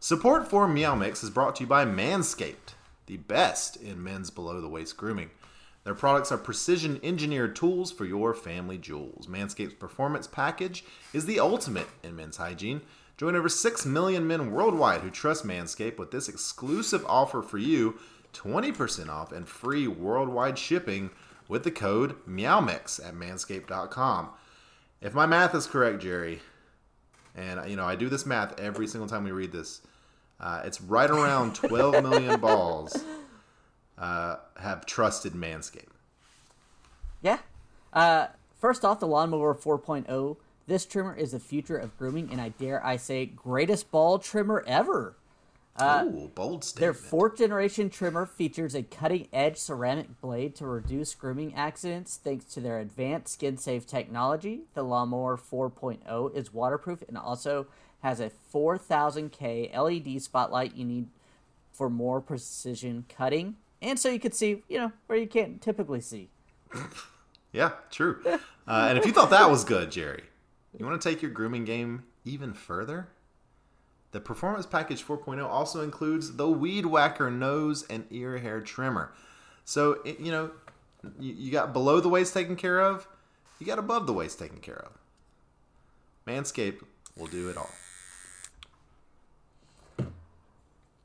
Support 0.00 0.48
for 0.48 0.68
Meow 0.68 0.94
Mix 0.94 1.24
is 1.24 1.30
brought 1.30 1.56
to 1.56 1.64
you 1.64 1.66
by 1.66 1.84
Manscaped, 1.84 2.74
the 3.06 3.16
best 3.16 3.74
in 3.74 4.00
men's 4.00 4.30
below 4.30 4.60
the 4.60 4.68
waist 4.68 4.96
grooming. 4.96 5.30
Their 5.82 5.96
products 5.96 6.30
are 6.30 6.38
precision 6.38 7.00
engineered 7.02 7.56
tools 7.56 7.90
for 7.90 8.04
your 8.04 8.32
family 8.32 8.78
jewels. 8.78 9.26
Manscaped's 9.26 9.74
Performance 9.74 10.28
Package 10.28 10.84
is 11.12 11.26
the 11.26 11.40
ultimate 11.40 11.88
in 12.04 12.14
men's 12.14 12.36
hygiene. 12.36 12.82
Join 13.16 13.34
over 13.34 13.48
6 13.48 13.86
million 13.86 14.24
men 14.24 14.52
worldwide 14.52 15.00
who 15.00 15.10
trust 15.10 15.44
Manscaped 15.44 15.98
with 15.98 16.12
this 16.12 16.28
exclusive 16.28 17.04
offer 17.08 17.42
for 17.42 17.58
you 17.58 17.98
20% 18.34 19.08
off 19.08 19.32
and 19.32 19.48
free 19.48 19.88
worldwide 19.88 20.58
shipping 20.58 21.10
with 21.48 21.64
the 21.64 21.72
code 21.72 22.14
MEOWMIX 22.24 23.04
at 23.04 23.14
manscaped.com. 23.14 24.28
If 25.00 25.12
my 25.12 25.26
math 25.26 25.56
is 25.56 25.66
correct, 25.66 26.00
Jerry, 26.02 26.40
and 27.38 27.70
you 27.70 27.76
know 27.76 27.84
I 27.84 27.94
do 27.94 28.08
this 28.08 28.26
math 28.26 28.58
every 28.58 28.86
single 28.86 29.08
time 29.08 29.24
we 29.24 29.30
read 29.30 29.52
this, 29.52 29.80
uh, 30.40 30.62
it's 30.64 30.80
right 30.80 31.08
around 31.08 31.54
12 31.54 32.02
million 32.02 32.40
balls 32.40 33.04
uh, 33.96 34.36
have 34.60 34.84
trusted 34.86 35.32
Manscaped. 35.32 35.86
Yeah. 37.22 37.38
Uh, 37.92 38.28
first 38.58 38.84
off, 38.84 39.00
the 39.00 39.06
Lawnmower 39.06 39.54
4.0. 39.54 40.36
This 40.66 40.84
trimmer 40.84 41.14
is 41.14 41.32
the 41.32 41.40
future 41.40 41.78
of 41.78 41.96
grooming, 41.96 42.28
and 42.30 42.40
I 42.40 42.50
dare 42.50 42.84
I 42.84 42.96
say, 42.96 43.24
greatest 43.26 43.90
ball 43.90 44.18
trimmer 44.18 44.62
ever. 44.66 45.16
Ooh, 45.80 46.30
bold 46.34 46.64
Uh, 46.64 46.80
Their 46.80 46.92
statement. 46.92 46.96
fourth 46.96 47.38
generation 47.38 47.90
trimmer 47.90 48.26
features 48.26 48.74
a 48.74 48.82
cutting 48.82 49.28
edge 49.32 49.56
ceramic 49.56 50.20
blade 50.20 50.54
to 50.56 50.66
reduce 50.66 51.14
grooming 51.14 51.54
accidents 51.54 52.16
thanks 52.16 52.44
to 52.54 52.60
their 52.60 52.78
advanced 52.80 53.34
skin 53.34 53.56
safe 53.56 53.86
technology. 53.86 54.62
The 54.74 54.82
Lawnmower 54.82 55.36
4.0 55.36 56.34
is 56.34 56.52
waterproof 56.52 57.02
and 57.08 57.16
also 57.16 57.66
has 58.02 58.20
a 58.20 58.30
4000K 58.52 59.70
LED 59.76 60.22
spotlight 60.22 60.74
you 60.76 60.84
need 60.84 61.08
for 61.72 61.88
more 61.90 62.20
precision 62.20 63.04
cutting. 63.08 63.56
And 63.80 63.98
so 63.98 64.08
you 64.08 64.18
can 64.18 64.32
see, 64.32 64.62
you 64.68 64.78
know, 64.78 64.92
where 65.06 65.18
you 65.18 65.26
can't 65.28 65.60
typically 65.62 66.00
see. 66.00 66.30
yeah, 67.52 67.72
true. 67.90 68.20
Uh, 68.26 68.38
and 68.66 68.98
if 68.98 69.06
you 69.06 69.12
thought 69.12 69.30
that 69.30 69.48
was 69.48 69.64
good, 69.64 69.90
Jerry, 69.90 70.24
you 70.76 70.84
want 70.84 71.00
to 71.00 71.08
take 71.08 71.22
your 71.22 71.30
grooming 71.30 71.64
game 71.64 72.04
even 72.24 72.52
further? 72.52 73.08
The 74.12 74.20
Performance 74.20 74.66
Package 74.66 75.04
4.0 75.04 75.44
also 75.44 75.82
includes 75.82 76.36
the 76.36 76.48
Weed 76.48 76.86
Whacker 76.86 77.30
nose 77.30 77.84
and 77.90 78.06
ear 78.10 78.38
hair 78.38 78.60
trimmer. 78.60 79.12
So, 79.64 79.98
it, 80.04 80.18
you 80.18 80.32
know, 80.32 80.50
you, 81.20 81.34
you 81.34 81.52
got 81.52 81.72
below 81.72 82.00
the 82.00 82.08
waist 82.08 82.32
taken 82.32 82.56
care 82.56 82.80
of, 82.80 83.06
you 83.58 83.66
got 83.66 83.78
above 83.78 84.06
the 84.06 84.14
waist 84.14 84.38
taken 84.38 84.58
care 84.60 84.78
of. 84.78 84.92
Manscaped 86.26 86.82
will 87.16 87.26
do 87.26 87.50
it 87.50 87.56
all. 87.56 87.70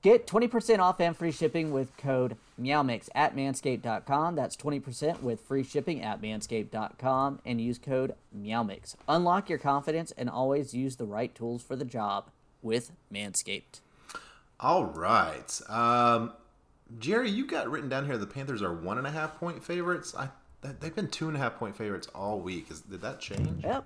Get 0.01 0.27
20% 0.27 0.79
off 0.79 1.00
and 1.00 1.15
free 1.15 1.31
shipping 1.31 1.72
with 1.72 1.95
code 1.95 2.36
MEOWMIX 2.62 3.07
at 3.15 3.38
manscaped.com. 3.38 4.36
That's 4.36 4.57
20% 4.57 5.22
with 5.22 5.39
free 5.39 5.63
shipping 5.63 6.01
at 6.01 6.22
manscaped.com 6.22 7.39
and 7.45 7.62
use 7.62 7.79
code 7.79 8.13
MEOWMIX. 8.38 8.95
Unlock 9.07 9.50
your 9.50 9.60
confidence 9.60 10.12
and 10.17 10.29
always 10.29 10.74
use 10.74 10.98
the 10.98 11.05
right 11.05 11.33
tools 11.33 11.63
for 11.63 11.77
the 11.77 11.86
job 11.86 12.29
with 12.63 12.91
Manscaped. 13.13 13.82
All 14.60 14.86
right. 14.86 15.62
Um, 15.70 16.34
Jerry, 17.00 17.29
you 17.29 17.46
got 17.46 17.70
written 17.70 17.89
down 17.89 18.05
here 18.05 18.17
the 18.17 18.25
Panthers 18.25 18.62
are 18.62 18.74
one 18.74 18.98
and 18.98 19.05
a 19.05 19.12
half 19.12 19.38
point 19.38 19.63
favorites. 19.63 20.15
I 20.17 20.29
They've 20.79 20.96
been 20.96 21.10
two 21.10 21.27
and 21.27 21.36
a 21.36 21.39
half 21.39 21.58
point 21.58 21.75
favorites 21.75 22.08
all 22.15 22.39
week. 22.39 22.72
Is, 22.72 22.82
did 22.82 23.01
that 23.01 23.20
change? 23.20 23.63
Yep. 23.63 23.86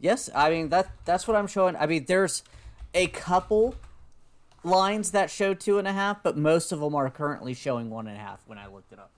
Yes, 0.00 0.30
I 0.34 0.50
mean 0.50 0.68
that 0.70 0.90
that's 1.04 1.28
what 1.28 1.36
I'm 1.36 1.46
showing. 1.46 1.76
I 1.76 1.86
mean, 1.86 2.06
there's 2.06 2.42
a 2.94 3.08
couple 3.08 3.74
lines 4.64 5.10
that 5.10 5.30
show 5.30 5.54
two 5.54 5.78
and 5.78 5.86
a 5.86 5.92
half, 5.92 6.22
but 6.22 6.36
most 6.36 6.72
of 6.72 6.80
them 6.80 6.94
are 6.94 7.10
currently 7.10 7.52
showing 7.52 7.90
one 7.90 8.06
and 8.06 8.16
a 8.16 8.20
half 8.20 8.40
when 8.46 8.58
I 8.58 8.66
looked 8.66 8.92
it 8.92 8.98
up. 8.98 9.10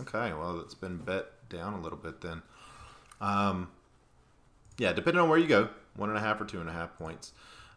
Okay, 0.00 0.32
well, 0.32 0.60
it's 0.60 0.74
been 0.74 0.96
bet 0.98 1.26
down 1.48 1.74
a 1.74 1.80
little 1.80 1.98
bit 1.98 2.20
then. 2.20 2.42
Um, 3.20 3.68
yeah, 4.78 4.92
depending 4.92 5.20
on 5.20 5.28
where 5.28 5.38
you 5.38 5.48
go, 5.48 5.68
one 5.96 6.08
and 6.08 6.18
a 6.18 6.20
half 6.20 6.40
or 6.40 6.44
two 6.44 6.60
and 6.60 6.68
a 6.68 6.72
half 6.72 6.96
points. 6.96 7.32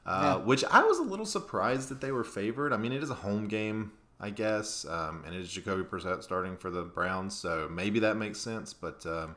Uh, 0.06 0.38
yeah. 0.38 0.46
Which 0.46 0.64
I 0.66 0.84
was 0.84 1.00
a 1.00 1.04
little 1.04 1.26
surprised 1.26 1.90
that 1.90 2.02
they 2.02 2.12
were 2.12 2.24
favored. 2.24 2.74
I 2.74 2.78
mean, 2.78 2.92
it 2.92 3.04
is 3.04 3.10
a 3.10 3.16
home 3.16 3.48
game, 3.48 3.92
I 4.20 4.32
guess, 4.32 4.86
um, 4.86 5.24
and 5.26 5.36
it 5.36 5.42
is 5.42 5.52
Jacoby 5.52 5.84
Brissett 5.84 6.24
starting 6.24 6.58
for 6.58 6.72
the 6.72 6.82
Browns, 6.82 7.38
so 7.38 7.70
maybe 7.72 8.00
that 8.00 8.18
makes 8.18 8.40
sense. 8.40 8.74
But 8.74 9.06
um, 9.06 9.36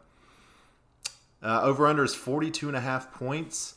uh, 1.42 1.60
over 1.62 1.86
under 1.86 2.04
is 2.04 2.14
42 2.14 2.68
and 2.68 2.76
a 2.76 2.80
half 2.80 3.12
points 3.12 3.74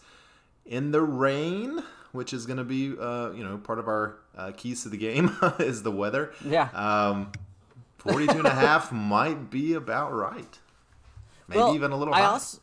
in 0.65 0.91
the 0.91 1.01
rain 1.01 1.83
which 2.11 2.33
is 2.33 2.45
going 2.45 2.57
to 2.57 2.63
be 2.63 2.95
uh, 2.99 3.31
you 3.31 3.43
know 3.43 3.57
part 3.57 3.79
of 3.79 3.87
our 3.87 4.17
uh, 4.35 4.51
keys 4.55 4.83
to 4.83 4.89
the 4.89 4.97
game 4.97 5.35
is 5.59 5.83
the 5.83 5.91
weather. 5.91 6.33
Yeah. 6.43 6.69
Um, 6.73 7.31
42 7.97 8.37
and 8.37 8.47
a 8.47 8.49
half 8.49 8.91
might 8.91 9.49
be 9.49 9.73
about 9.73 10.13
right. 10.13 10.59
Maybe 11.47 11.59
well, 11.59 11.75
even 11.75 11.91
a 11.91 11.97
little 11.97 12.13
I 12.13 12.21
high. 12.21 12.25
Also, 12.25 12.59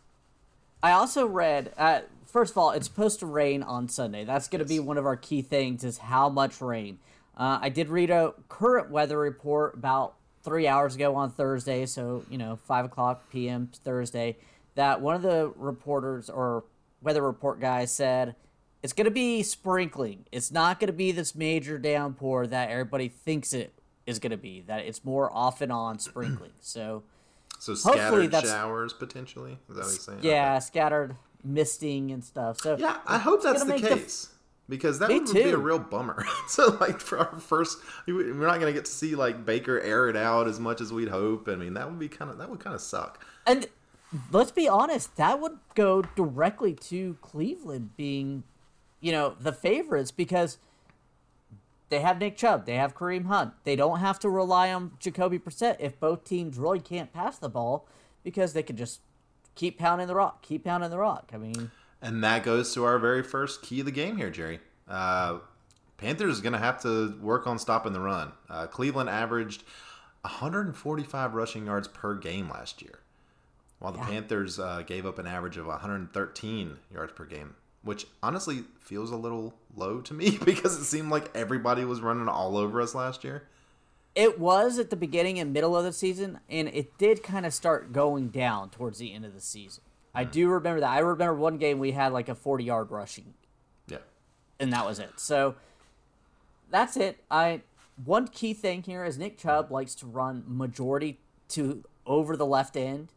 I 0.83 0.93
also 0.93 1.27
read, 1.27 1.73
uh, 1.79 2.01
first 2.35 2.51
of 2.51 2.59
all, 2.59 2.73
it's 2.73 2.89
supposed 2.89 3.21
to 3.21 3.27
rain 3.27 3.63
on 3.63 3.89
Sunday. 3.89 4.25
That's 4.25 4.49
going 4.49 4.59
to 4.59 4.65
yes. 4.69 4.81
be 4.81 4.85
one 4.85 4.99
of 4.99 5.07
our 5.07 5.17
key 5.17 5.41
things 5.41 5.85
is 5.85 5.99
how 5.99 6.29
much 6.29 6.61
rain. 6.61 6.99
Uh, 7.37 7.61
I 7.63 7.69
did 7.69 7.89
read 7.89 8.11
a 8.11 8.35
current 8.49 8.91
weather 8.91 9.17
report 9.17 9.75
about 9.75 10.15
three 10.43 10.67
hours 10.67 10.97
ago 10.97 11.15
on 11.15 11.31
Thursday, 11.31 11.87
so, 11.87 12.25
you 12.29 12.37
know, 12.37 12.57
5 12.67 12.87
o'clock 12.87 13.31
p.m. 13.31 13.71
Thursday, 13.85 14.37
that 14.75 15.01
one 15.01 15.15
of 15.15 15.23
the 15.23 15.53
reporters 15.55 16.29
or 16.29 16.65
weather 17.01 17.23
report 17.23 17.61
guys 17.61 17.93
said 17.93 18.35
it's 18.83 18.93
going 18.93 19.05
to 19.05 19.13
be 19.13 19.45
sprinkling. 19.45 20.27
It's 20.33 20.51
not 20.51 20.81
going 20.81 20.89
to 20.89 20.93
be 20.93 21.13
this 21.13 21.37
major 21.37 21.79
downpour 21.79 22.49
that 22.49 22.69
everybody 22.69 23.09
thinks 23.09 23.53
it 23.53 23.73
is 24.07 24.19
going 24.19 24.33
to 24.33 24.37
be. 24.37 24.61
That 24.61 24.81
it's 24.81 25.05
more 25.05 25.33
off 25.33 25.61
and 25.61 25.71
on 25.71 26.01
sprinkling. 26.01 26.53
So, 26.61 27.05
so 27.61 27.75
scattered 27.75 28.33
showers 28.33 28.93
potentially. 28.93 29.57
Is 29.69 29.77
that 29.77 29.83
what 29.83 29.91
you're 29.91 29.99
saying? 29.99 30.19
Yeah, 30.23 30.57
okay. 30.57 30.65
scattered 30.65 31.17
misting 31.45 32.11
and 32.11 32.25
stuff. 32.25 32.61
So 32.61 32.77
yeah, 32.79 32.99
I 33.07 33.19
hope 33.19 33.43
that's 33.43 33.65
the 33.65 33.79
case. 33.79 34.27
The, 34.27 34.35
because 34.67 34.99
that 34.99 35.11
would, 35.11 35.27
would 35.27 35.35
be 35.35 35.51
a 35.51 35.59
real 35.59 35.79
bummer. 35.79 36.25
so, 36.49 36.77
like 36.81 36.99
for 36.99 37.19
our 37.19 37.39
first, 37.39 37.79
we're 38.07 38.33
not 38.33 38.61
going 38.61 38.67
to 38.67 38.73
get 38.73 38.87
to 38.87 38.91
see 38.91 39.15
like 39.15 39.45
Baker 39.45 39.79
air 39.81 40.09
it 40.09 40.17
out 40.17 40.49
as 40.49 40.59
much 40.59 40.81
as 40.81 40.93
we'd 40.93 41.09
hope. 41.09 41.49
I 41.49 41.55
mean, 41.55 41.75
that 41.75 41.89
would 41.89 41.99
be 41.99 42.09
kind 42.09 42.31
of 42.31 42.39
that 42.39 42.49
would 42.49 42.61
kind 42.61 42.75
of 42.75 42.81
suck. 42.81 43.25
And 43.47 43.67
let's 44.33 44.53
be 44.53 44.67
honest, 44.67 45.17
that 45.17 45.41
would 45.41 45.59
go 45.75 46.03
directly 46.17 46.73
to 46.75 47.19
Cleveland 47.21 47.91
being 47.97 48.45
you 49.05 49.13
know, 49.13 49.37
the 49.39 49.53
favorites 49.53 50.11
because 50.11 50.57
they 51.91 52.01
have 52.01 52.19
Nick 52.19 52.39
Chubb, 52.39 52.65
they 52.65 52.77
have 52.77 52.95
Kareem 52.95 53.27
Hunt. 53.27 53.53
They 53.65 53.77
don't 53.77 54.01
have 54.01 54.19
to 54.21 54.31
rely 54.31 54.73
on 54.73 54.93
Jacoby 54.99 55.39
Brissett 55.39 55.77
if 55.79 56.01
both 56.01 56.25
teams 56.25 56.57
really 56.57 56.81
can't 56.81 57.13
pass 57.13 57.37
the 57.37 57.51
ball 57.51 57.87
because 58.23 58.55
they 58.55 58.63
can 58.63 58.79
just 58.79 59.03
keep 59.55 59.79
pounding 59.79 60.07
the 60.07 60.15
rock, 60.15 60.43
keep 60.43 60.65
pounding 60.65 60.91
the 60.91 60.99
rock. 60.99 61.31
I 61.33 61.39
mean, 61.39 61.71
and 62.01 62.23
that 62.25 62.45
goes 62.45 62.73
to 62.75 62.85
our 62.85 62.99
very 62.99 63.23
first 63.23 63.63
key 63.63 63.81
of 63.81 63.87
the 63.87 63.93
game 63.93 64.17
here, 64.17 64.31
Jerry. 64.31 64.61
Uh, 64.89 65.39
Panthers 65.97 66.35
is 66.35 66.41
going 66.41 66.53
to 66.53 66.59
have 66.59 66.83
to 66.83 67.19
work 67.21 67.47
on 67.47 67.59
stopping 67.59 67.93
the 67.93 68.01
run. 68.01 68.33
Uh, 68.51 68.67
Cleveland 68.67 69.09
averaged 69.09 69.63
145 70.23 71.35
rushing 71.35 71.67
yards 71.67 71.89
per 71.89 72.15
game 72.15 72.49
last 72.49 72.83
year, 72.83 72.99
while 73.79 73.93
the 73.93 73.99
yeah. 73.99 74.07
Panthers 74.07 74.59
uh, 74.59 74.83
gave 74.87 75.07
up 75.07 75.19
an 75.19 75.27
average 75.27 75.57
of 75.57 75.67
113 75.67 76.77
yards 76.93 77.13
per 77.13 77.25
game 77.25 77.55
which 77.85 78.07
honestly 78.23 78.65
feels 78.81 79.11
a 79.11 79.17
little 79.17 79.55
low 79.77 80.01
to 80.01 80.15
me 80.15 80.39
because 80.45 80.79
it 80.79 80.85
seemed 80.85 81.11
like 81.11 81.31
everybody 81.37 81.85
was 81.85 82.01
running 82.01 82.29
all 82.29 82.57
over 82.57 82.81
us 82.81 82.95
last 82.95 83.23
year. 83.23 83.45
It 84.15 84.39
was 84.39 84.79
at 84.79 84.91
the 84.91 84.97
beginning 84.97 85.39
and 85.39 85.53
middle 85.53 85.77
of 85.77 85.85
the 85.85 85.93
season, 85.93 86.41
and 86.49 86.69
it 86.69 86.97
did 86.99 87.23
kind 87.23 87.45
of 87.45 87.53
start 87.53 87.93
going 87.93 88.29
down 88.29 88.71
towards 88.71 88.99
the 88.99 89.13
end 89.13 89.25
of 89.25 89.35
the 89.35 89.41
season. 89.41 89.83
Mm. 90.15 90.21
I 90.21 90.25
do 90.25 90.49
remember 90.49 90.81
that. 90.81 90.91
I 90.91 91.01
remember 91.01 91.35
one 91.35 91.59
game 91.59 91.79
we 91.79 91.93
had 91.93 92.13
like 92.13 92.29
a 92.29 92.35
40 92.35 92.65
yard 92.65 92.91
rushing. 92.91 93.35
Yeah. 93.89 93.99
And 94.61 94.73
that 94.73 94.87
was 94.87 94.99
it. 94.99 95.13
So 95.17 95.57
that's 96.71 96.97
it. 96.97 97.25
I 97.31 97.63
one 98.05 98.29
key 98.29 98.55
thing 98.55 98.83
here 98.83 99.05
is 99.05 99.19
Nick 99.19 99.39
Chubb 99.39 99.71
likes 99.71 99.95
to 99.97 100.07
run 100.07 100.45
majority 100.47 101.21
to 101.51 101.85
over 102.07 102.37
the 102.37 102.47
left 102.47 102.77
end 102.77 103.13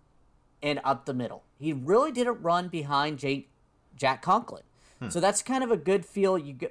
and 0.61 0.79
up 0.83 1.05
the 1.05 1.13
middle. 1.13 1.43
He 1.59 1.73
really 1.73 2.11
didn't 2.11 2.41
run 2.41 2.67
behind 2.67 3.19
Jake 3.19 3.49
Jack 3.95 4.21
Conklin. 4.21 4.63
Hmm. 4.99 5.09
So 5.09 5.19
that's 5.19 5.41
kind 5.41 5.63
of 5.63 5.71
a 5.71 5.77
good 5.77 6.05
feel. 6.05 6.37
You 6.37 6.53
go, 6.53 6.67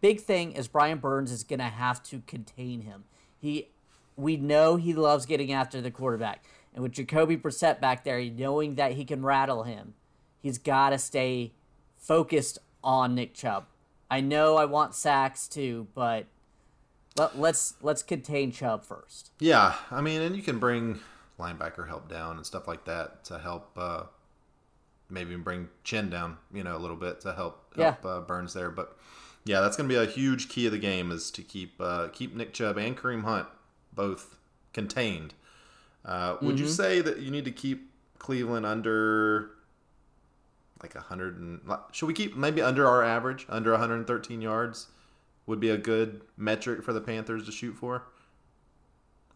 big 0.00 0.20
thing 0.20 0.52
is 0.52 0.68
Brian 0.68 0.98
Burns 0.98 1.30
is 1.30 1.44
going 1.44 1.58
to 1.58 1.64
have 1.66 2.02
to 2.04 2.22
contain 2.26 2.82
him. 2.82 3.04
He, 3.46 3.68
we 4.16 4.36
know 4.36 4.74
he 4.74 4.92
loves 4.92 5.24
getting 5.24 5.52
after 5.52 5.80
the 5.80 5.92
quarterback, 5.92 6.44
and 6.74 6.82
with 6.82 6.90
Jacoby 6.90 7.36
Brissett 7.36 7.80
back 7.80 8.02
there, 8.02 8.20
knowing 8.24 8.74
that 8.74 8.92
he 8.92 9.04
can 9.04 9.24
rattle 9.24 9.62
him, 9.62 9.94
he's 10.42 10.58
got 10.58 10.90
to 10.90 10.98
stay 10.98 11.52
focused 11.96 12.58
on 12.82 13.14
Nick 13.14 13.34
Chubb. 13.34 13.66
I 14.10 14.20
know 14.20 14.56
I 14.56 14.64
want 14.64 14.96
sacks 14.96 15.46
too, 15.46 15.86
but 15.94 16.26
let, 17.16 17.38
let's 17.38 17.74
let's 17.82 18.02
contain 18.02 18.50
Chubb 18.50 18.84
first. 18.84 19.30
Yeah, 19.38 19.76
I 19.92 20.00
mean, 20.00 20.20
and 20.20 20.34
you 20.34 20.42
can 20.42 20.58
bring 20.58 20.98
linebacker 21.38 21.86
help 21.86 22.08
down 22.08 22.36
and 22.36 22.44
stuff 22.44 22.66
like 22.66 22.84
that 22.86 23.22
to 23.26 23.38
help 23.38 23.70
uh, 23.76 24.02
maybe 25.08 25.36
bring 25.36 25.68
Chinn 25.84 26.10
down, 26.10 26.38
you 26.52 26.64
know, 26.64 26.76
a 26.76 26.78
little 26.78 26.96
bit 26.96 27.20
to 27.20 27.32
help 27.32 27.76
help 27.76 27.98
yeah. 28.02 28.10
uh, 28.10 28.20
Burns 28.22 28.54
there. 28.54 28.70
But 28.70 28.96
yeah, 29.46 29.60
that's 29.60 29.76
going 29.76 29.88
to 29.88 29.94
be 29.94 30.00
a 30.00 30.06
huge 30.06 30.48
key 30.48 30.66
of 30.66 30.72
the 30.72 30.78
game 30.78 31.12
is 31.12 31.30
to 31.30 31.42
keep 31.42 31.80
uh, 31.80 32.08
keep 32.08 32.34
Nick 32.34 32.52
Chubb 32.52 32.76
and 32.76 32.96
Kareem 32.96 33.22
Hunt 33.22 33.46
both 33.94 34.36
contained. 34.72 35.34
Uh, 36.04 36.36
would 36.42 36.56
mm-hmm. 36.56 36.64
you 36.64 36.70
say 36.70 37.00
that 37.00 37.20
you 37.20 37.30
need 37.30 37.44
to 37.44 37.52
keep 37.52 37.90
Cleveland 38.18 38.66
under 38.66 39.52
like 40.82 40.94
a 40.94 41.00
hundred 41.00 41.38
and 41.38 41.60
should 41.92 42.06
we 42.06 42.12
keep 42.12 42.36
maybe 42.36 42.60
under 42.60 42.86
our 42.86 43.02
average 43.02 43.46
under 43.48 43.70
113 43.70 44.42
yards 44.42 44.88
would 45.46 45.58
be 45.58 45.70
a 45.70 45.78
good 45.78 46.20
metric 46.36 46.82
for 46.82 46.92
the 46.92 47.00
Panthers 47.00 47.46
to 47.46 47.52
shoot 47.52 47.72
for 47.72 48.02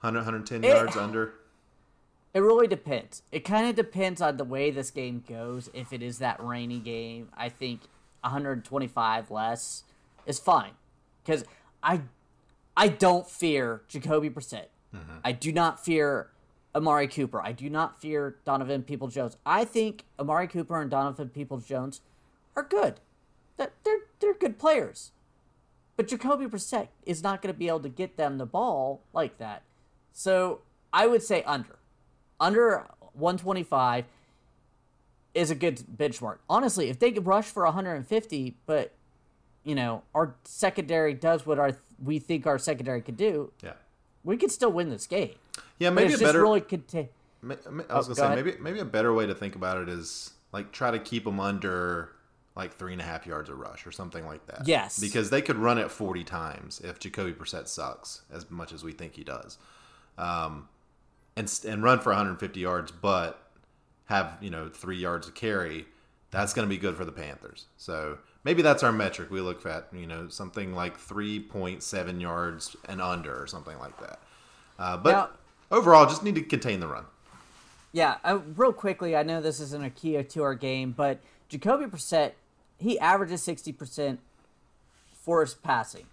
100 0.00 0.19
110 0.19 0.64
it, 0.64 0.69
yards 0.69 0.97
under 0.97 1.35
it 2.33 2.40
really 2.40 2.69
depends. 2.69 3.23
It 3.33 3.40
kind 3.40 3.69
of 3.69 3.75
depends 3.75 4.21
on 4.21 4.37
the 4.37 4.45
way 4.45 4.71
this 4.71 4.93
game 4.93 5.25
goes. 5.29 5.69
If 5.75 5.93
it 5.93 6.00
is 6.00 6.19
that 6.19 6.40
rainy 6.40 6.79
game, 6.79 7.29
I 7.37 7.49
think 7.49 7.81
125 8.21 9.33
less 9.33 9.83
is 10.27 10.39
fine 10.39 10.73
because 11.25 11.45
I 11.83 12.03
I 12.77 12.89
don't 12.89 13.29
fear 13.29 13.83
Jacoby 13.89 14.31
Brissett. 14.31 14.67
Mm-hmm. 14.95 15.19
I 15.25 15.33
do 15.33 15.53
not 15.53 15.85
fear 15.85 16.31
Amari 16.75 17.09
Cooper. 17.09 17.43
I 17.43 17.53
do 17.53 17.69
not 17.69 18.00
fear 18.00 18.37
Donovan 18.45 18.83
People 18.83 19.09
Jones. 19.09 19.37
I 19.45 19.65
think 19.65 20.05
Amari 20.19 20.47
Cooper 20.47 20.81
and 20.81 20.91
Donovan 20.91 21.29
People 21.29 21.59
Jones 21.59 22.00
are 22.57 22.62
good. 22.62 23.00
That 23.57 23.73
they're 23.85 24.00
they're 24.21 24.35
good 24.35 24.59
players. 24.59 25.12
But 25.97 26.09
Jacoby 26.09 26.47
Brissett 26.47 26.89
is 27.05 27.23
not 27.23 27.43
going 27.43 27.53
to 27.53 27.59
be 27.59 27.69
able 27.69 27.81
to 27.81 27.89
get 27.89 28.17
them 28.17 28.39
the 28.39 28.47
ball 28.47 29.03
like 29.12 29.37
that. 29.39 29.62
So 30.12 30.61
I 30.93 31.07
would 31.07 31.23
say 31.23 31.43
under 31.43 31.77
under 32.39 32.87
125 33.12 34.07
is 35.35 35.50
a 35.50 35.55
good 35.55 35.83
benchmark. 35.97 36.39
Honestly, 36.49 36.89
if 36.89 36.99
they 36.99 37.12
could 37.12 37.27
rush 37.27 37.47
for 37.47 37.65
150, 37.65 38.57
but 38.67 38.93
you 39.64 39.75
know 39.75 40.02
our 40.14 40.35
secondary 40.45 41.14
does 41.14 41.47
what 41.47 41.59
our 41.59 41.76
we 42.02 42.19
think 42.19 42.47
our 42.47 42.59
secondary 42.59 43.02
could 43.02 43.17
do, 43.17 43.52
yeah, 43.62 43.73
we 44.25 44.37
could 44.37 44.50
still 44.50 44.73
win 44.73 44.90
this 44.90 45.07
game. 45.07 45.35
Yeah, 45.79 45.90
maybe 45.90 46.14
a 46.14 46.19
better. 46.19 46.43
Really 46.43 46.61
contain. 46.61 47.09
I 47.43 47.47
was 47.47 47.59
oh, 47.67 47.71
gonna 47.71 47.85
go 47.90 48.14
say 48.14 48.25
ahead. 48.25 48.45
maybe 48.45 48.59
maybe 48.61 48.81
a 48.81 48.85
better 48.85 49.12
way 49.14 49.26
to 49.26 49.35
think 49.35 49.57
about 49.57 49.79
it 49.79 49.88
is 49.88 50.33
like 50.52 50.73
try 50.73 50.90
to 50.90 50.99
keep 50.99 51.25
them 51.25 51.40
under 51.40 52.11
like 52.57 52.75
three 52.75 52.93
and 52.93 53.00
a 53.00 53.05
half 53.05 53.26
yards 53.26 53.49
a 53.49 53.55
rush 53.55 53.87
or 53.87 53.93
something 53.93 54.26
like 54.26 54.47
that. 54.47 54.67
Yes, 54.67 54.99
because 54.99 55.31
they 55.31 55.40
could 55.40 55.57
run 55.57 55.79
it 55.79 55.90
40 55.90 56.25
times 56.25 56.81
if 56.85 56.99
Jacoby 56.99 57.33
Brissett 57.33 57.69
sucks 57.69 58.23
as 58.33 58.50
much 58.50 58.73
as 58.73 58.85
we 58.85 58.93
think 58.93 59.14
he 59.14 59.25
does. 59.25 59.59
Um, 60.19 60.69
and 61.37 61.61
and 61.67 61.83
run 61.83 62.00
for 62.00 62.11
150 62.11 62.61
yards, 62.61 62.93
but 62.93 63.40
have 64.07 64.37
you 64.40 64.50
know 64.50 64.69
three 64.69 64.99
yards 64.99 65.29
of 65.29 65.35
carry, 65.35 65.87
that's 66.31 66.52
going 66.52 66.69
to 66.69 66.71
be 66.71 66.79
good 66.79 66.97
for 66.97 67.05
the 67.05 67.12
Panthers. 67.12 67.67
So 67.76 68.19
maybe 68.44 68.62
that's 68.62 68.82
our 68.82 68.92
metric. 68.92 69.30
We 69.30 69.40
look 69.40 69.64
at 69.66 69.88
you 69.92 70.06
know 70.06 70.28
something 70.28 70.75
like 70.75 70.99
three 70.99 71.40
point 71.40 71.82
seven 71.82 72.20
yards 72.20 72.76
and 72.88 73.00
under 73.00 73.40
or 73.40 73.47
something 73.47 73.78
like 73.78 73.99
that. 74.00 74.18
Uh, 74.78 74.97
but 74.97 75.12
Now- 75.12 75.30
overall, 75.70 76.06
just 76.06 76.23
need 76.23 76.35
to 76.37 76.42
contain 76.42 76.80
the 76.80 76.88
run. 76.88 77.04
Yeah, 77.92 78.18
uh, 78.25 78.38
real 78.56 78.73
quickly, 78.73 79.16
I 79.16 79.23
know 79.25 79.40
this 79.40 79.59
isn't 79.61 79.85
a 79.85 79.90
key 79.90 80.23
to 80.23 80.42
our 80.42 80.54
game, 80.54 80.92
but 80.92 81.18
Jacoby 81.49 81.87
Brissett, 81.87 82.32
he 82.78 82.99
averages 83.00 83.42
60% 83.42 84.18
forced 85.12 85.62
passing. 85.62 86.06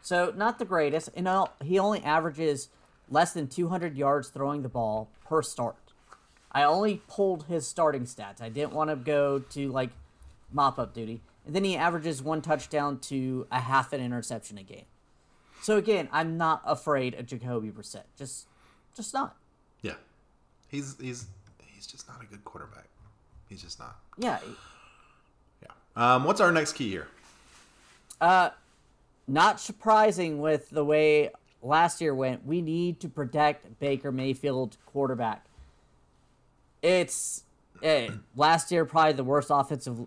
So, 0.00 0.32
not 0.36 0.58
the 0.58 0.64
greatest. 0.64 1.08
And 1.16 1.28
he 1.62 1.78
only 1.78 2.02
averages 2.04 2.68
less 3.10 3.32
than 3.32 3.48
200 3.48 3.96
yards 3.96 4.28
throwing 4.28 4.62
the 4.62 4.68
ball 4.68 5.08
per 5.24 5.42
start. 5.42 5.76
I 6.52 6.62
only 6.62 7.02
pulled 7.08 7.46
his 7.46 7.66
starting 7.66 8.04
stats. 8.04 8.40
I 8.40 8.48
didn't 8.48 8.72
want 8.74 8.90
to 8.90 8.96
go 8.96 9.40
to 9.40 9.72
like 9.72 9.90
mop 10.52 10.78
up 10.78 10.94
duty. 10.94 11.20
And 11.46 11.54
then 11.54 11.64
he 11.64 11.76
averages 11.76 12.22
one 12.22 12.40
touchdown 12.42 12.98
to 13.00 13.46
a 13.50 13.60
half 13.60 13.92
an 13.92 14.00
interception 14.00 14.58
a 14.58 14.62
game. 14.62 14.86
So 15.62 15.76
again, 15.76 16.08
I'm 16.12 16.36
not 16.36 16.62
afraid 16.64 17.14
of 17.14 17.26
Jacoby 17.26 17.70
Brissett. 17.70 18.04
Just, 18.16 18.46
just 18.94 19.14
not. 19.14 19.36
Yeah, 19.82 19.94
he's 20.68 20.96
he's 21.00 21.26
he's 21.74 21.86
just 21.86 22.08
not 22.08 22.22
a 22.22 22.26
good 22.26 22.44
quarterback. 22.44 22.88
He's 23.48 23.62
just 23.62 23.78
not. 23.78 23.96
Yeah, 24.18 24.38
Yeah. 25.62 25.68
Um, 25.96 26.24
what's 26.24 26.40
our 26.40 26.52
next 26.52 26.72
key 26.72 26.90
here? 26.90 27.08
Uh, 28.20 28.50
not 29.26 29.60
surprising 29.60 30.40
with 30.40 30.70
the 30.70 30.84
way 30.84 31.30
last 31.62 32.00
year 32.00 32.14
went. 32.14 32.46
We 32.46 32.60
need 32.60 33.00
to 33.00 33.08
protect 33.08 33.78
Baker 33.80 34.12
Mayfield 34.12 34.76
quarterback. 34.86 35.44
It's 36.82 37.44
eh, 37.82 38.10
last 38.36 38.70
year 38.70 38.84
probably 38.84 39.14
the 39.14 39.24
worst 39.24 39.48
offensive 39.50 40.06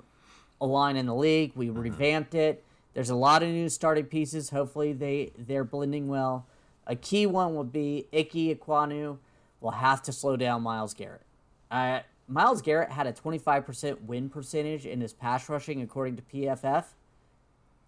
line 0.65 0.95
in 0.97 1.05
the 1.05 1.15
league. 1.15 1.51
We 1.55 1.69
revamped 1.69 2.33
it. 2.35 2.63
There's 2.93 3.09
a 3.09 3.15
lot 3.15 3.43
of 3.43 3.49
new 3.49 3.69
starting 3.69 4.05
pieces. 4.05 4.49
Hopefully 4.49 4.93
they 4.93 5.31
they're 5.37 5.63
blending 5.63 6.07
well. 6.07 6.45
A 6.87 6.95
key 6.95 7.25
one 7.25 7.55
would 7.55 7.71
be 7.71 8.07
Ickey 8.11 8.53
Ekwonu 8.55 9.17
will 9.61 9.71
have 9.71 10.01
to 10.03 10.11
slow 10.11 10.35
down 10.37 10.63
Myles 10.63 10.93
Garrett. 10.93 11.21
Uh, 11.69 11.99
Myles 12.29 12.61
Garrett 12.61 12.91
had 12.91 13.07
a 13.07 13.13
25% 13.13 14.01
win 14.01 14.29
percentage 14.29 14.85
in 14.85 15.01
his 15.01 15.13
pass 15.13 15.47
rushing 15.49 15.81
according 15.81 16.15
to 16.17 16.21
PFF 16.23 16.85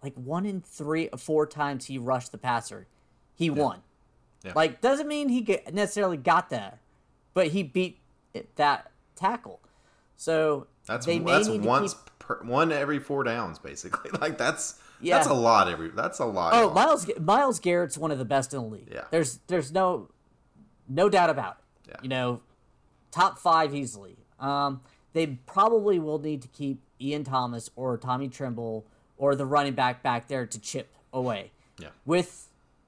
like 0.02 0.14
one 0.14 0.46
in 0.46 0.60
three 0.62 1.10
four 1.18 1.46
times 1.46 1.84
he 1.86 1.98
rushed 1.98 2.32
the 2.32 2.38
passer 2.38 2.86
he 3.34 3.50
won 3.50 3.80
Yeah. 4.42 4.52
like 4.56 4.80
doesn't 4.80 5.06
mean 5.06 5.28
he 5.28 5.42
get, 5.42 5.74
necessarily 5.74 6.16
got 6.16 6.48
there 6.48 6.80
but 7.34 7.48
he 7.48 7.62
beat 7.62 7.98
it, 8.32 8.56
that 8.56 8.90
tackle 9.14 9.60
so 10.16 10.66
That's 10.86 11.04
they 11.04 11.18
may 11.18 11.32
that's 11.32 11.48
need 11.48 11.62
to 11.64 11.68
once 11.68 11.92
keep- 11.92 12.19
per, 12.38 12.44
one 12.44 12.70
every 12.72 12.98
four 12.98 13.24
downs, 13.24 13.58
basically. 13.58 14.10
Like 14.20 14.38
that's 14.38 14.78
Yeah. 15.00 15.16
that's 15.16 15.28
a 15.28 15.34
lot 15.34 15.68
every. 15.68 15.88
That's 15.90 16.18
a 16.18 16.24
lot. 16.26 16.52
oh 16.54 16.70
myles 16.72 17.06
myles 17.20 17.58
garrett's 17.60 17.96
one 17.98 18.10
of 18.10 18.18
the 18.18 18.24
best 18.24 18.52
in 18.54 18.60
the 18.62 18.66
league 18.68 18.88
Yeah. 18.92 19.04
there's 19.10 19.38
there's 19.46 19.72
no 19.72 20.08
no 20.88 21.08
doubt 21.08 21.30
about 21.30 21.58
it 21.84 21.90
Yeah. 21.90 21.96
you 22.02 22.08
know 22.08 22.40
top 23.10 23.38
five 23.38 23.74
easily 23.74 24.16
um 24.38 24.80
they 25.12 25.26
probably 25.26 25.98
will 25.98 26.18
need 26.18 26.42
to 26.42 26.48
keep 26.48 26.80
ian 27.00 27.24
thomas 27.24 27.70
or 27.76 27.96
tommy 27.98 28.28
tremble 28.28 28.84
or 29.16 29.34
the 29.34 29.46
running 29.46 29.72
back 29.74 30.02
back 30.02 30.28
there 30.28 30.46
to 30.46 30.58
chip 30.60 30.94
away 31.12 31.50
Yeah. 31.80 31.88
With 32.04 32.46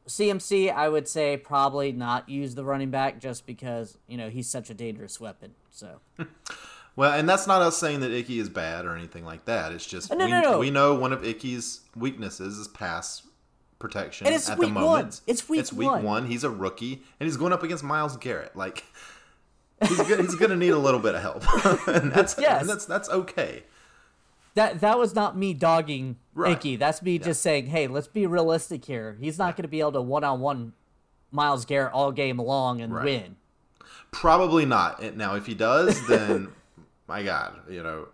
CMC, 0.09 0.69
I 0.73 0.89
would 0.89 1.07
say 1.07 1.37
probably 1.37 1.93
not 1.93 2.29
use 2.29 2.57
the 2.57 2.65
running 2.65 2.91
back 2.91 3.21
just 3.21 3.47
because, 3.47 3.99
you 4.09 4.17
know, 4.17 4.31
he's 4.31 4.49
such 4.49 4.69
a 4.69 4.75
dangerous 4.75 5.21
weapon. 5.21 5.55
So, 5.71 6.01
Well, 6.95 7.13
and 7.13 7.29
that's 7.29 7.47
not 7.47 7.63
us 7.63 7.77
saying 7.79 8.01
that 8.01 8.11
Ickey 8.11 8.39
is 8.39 8.49
bad 8.49 8.85
or 8.85 8.95
anything 8.97 9.25
like 9.25 9.45
that. 9.47 9.73
It's 9.73 9.87
just 9.87 10.11
No, 10.15 10.25
we, 10.27 10.31
no, 10.31 10.41
no. 10.43 10.59
we 10.59 10.71
know 10.71 10.95
one 10.95 11.13
of 11.13 11.25
Ickey's 11.25 11.81
weaknesses 11.97 12.59
is 12.59 12.69
pass 12.69 13.23
protection 13.79 14.27
And 14.27 14.37
it's 14.37 14.49
at 14.51 14.59
week 14.59 14.69
the 14.69 14.75
one. 14.75 14.85
moment. 14.85 15.21
It's 15.27 15.49
week 15.49 15.61
It's 15.61 15.73
week 15.73 15.89
one. 15.91 16.03
one. 16.03 16.27
He's 16.27 16.45
a 16.45 16.51
rookie 16.51 17.03
and 17.19 17.27
he's 17.27 17.37
going 17.39 17.53
up 17.53 17.63
against 17.63 17.83
Myles 17.83 18.17
Garrett. 18.19 18.55
Like 18.55 18.85
he's 19.81 19.97
go- 19.99 20.23
he's 20.23 20.35
going 20.35 20.51
to 20.51 20.57
need 20.57 20.71
a 20.71 20.79
little 20.79 21.01
bit 21.01 21.15
of 21.15 21.23
help, 21.23 21.45
and 21.89 22.13
that's 22.13 22.37
Yes. 22.39 22.61
and 22.61 22.69
that's 22.71 22.85
that's 22.85 23.09
okay. 23.09 23.63
that 24.55 24.81
that 24.81 24.99
was 24.99 25.15
not 25.15 25.37
me 25.37 25.55
dogging 25.55 26.17
Right. 26.35 26.53
Ickey. 26.57 26.77
That's 26.77 27.03
me 27.03 27.19
just 27.19 27.43
saying, 27.43 27.67
hey, 27.67 27.87
let's 27.89 28.07
be 28.07 28.27
realistic 28.27 28.85
here. 28.85 29.17
He's 29.21 29.39
not 29.39 29.57
going 29.57 29.63
to 29.65 29.69
be 29.69 29.81
able 29.81 29.93
to 29.93 30.03
one 30.03 30.25
on 30.25 30.41
one 30.41 30.73
Myles 31.31 31.65
Garrett 31.65 31.93
all 31.95 32.13
game 32.13 32.37
long 32.39 32.81
and 32.83 32.95
Right. 32.95 33.05
win. 33.05 33.37
Probably 34.11 34.65
not. 34.67 35.17
Now, 35.17 35.35
if 35.35 35.47
he 35.47 35.55
does, 35.55 36.07
then 36.07 36.49
my 37.09 37.23
God, 37.23 37.61
you 37.69 37.83
know, 37.83 38.09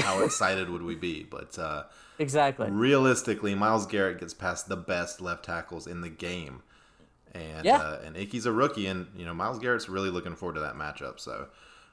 how 0.00 0.22
excited 0.22 0.68
would 0.68 0.82
we 0.82 0.94
be? 0.94 1.22
But 1.22 1.58
uh, 1.58 1.84
Exactly. 2.18 2.70
realistically, 2.70 3.54
Myles 3.54 3.86
Garrett 3.86 4.20
gets 4.20 4.34
past 4.34 4.68
the 4.68 4.76
best 4.76 5.20
left 5.20 5.44
tackles 5.44 5.86
in 5.86 6.00
the 6.02 6.10
game, 6.10 6.62
and 7.32 7.64
Yeah. 7.64 7.78
uh, 7.78 8.00
and 8.04 8.16
Ickey's 8.16 8.46
a 8.46 8.52
rookie, 8.52 8.86
and 8.86 9.06
you 9.16 9.24
know 9.24 9.32
Myles 9.34 9.58
Garrett's 9.58 9.88
really 9.88 10.10
looking 10.10 10.34
forward 10.36 10.54
to 10.54 10.60
that 10.60 10.74
matchup. 10.74 11.18
So 11.20 11.48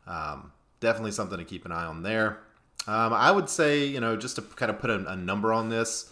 um, 0.06 0.52
definitely 0.80 1.12
something 1.12 1.38
to 1.38 1.46
keep 1.46 1.66
an 1.66 1.72
eye 1.72 1.86
on 1.86 2.04
there. 2.04 2.40
Um, 2.88 3.13
I 3.13 3.32
would 3.32 3.50
say 3.50 3.86
you 3.86 4.00
know 4.00 4.16
just 4.18 4.36
to 4.36 4.42
kind 4.42 4.70
of 4.70 4.80
put 4.80 4.90
a, 4.90 5.06
a 5.12 5.16
number 5.16 5.54
on 5.54 5.70
this, 5.70 6.12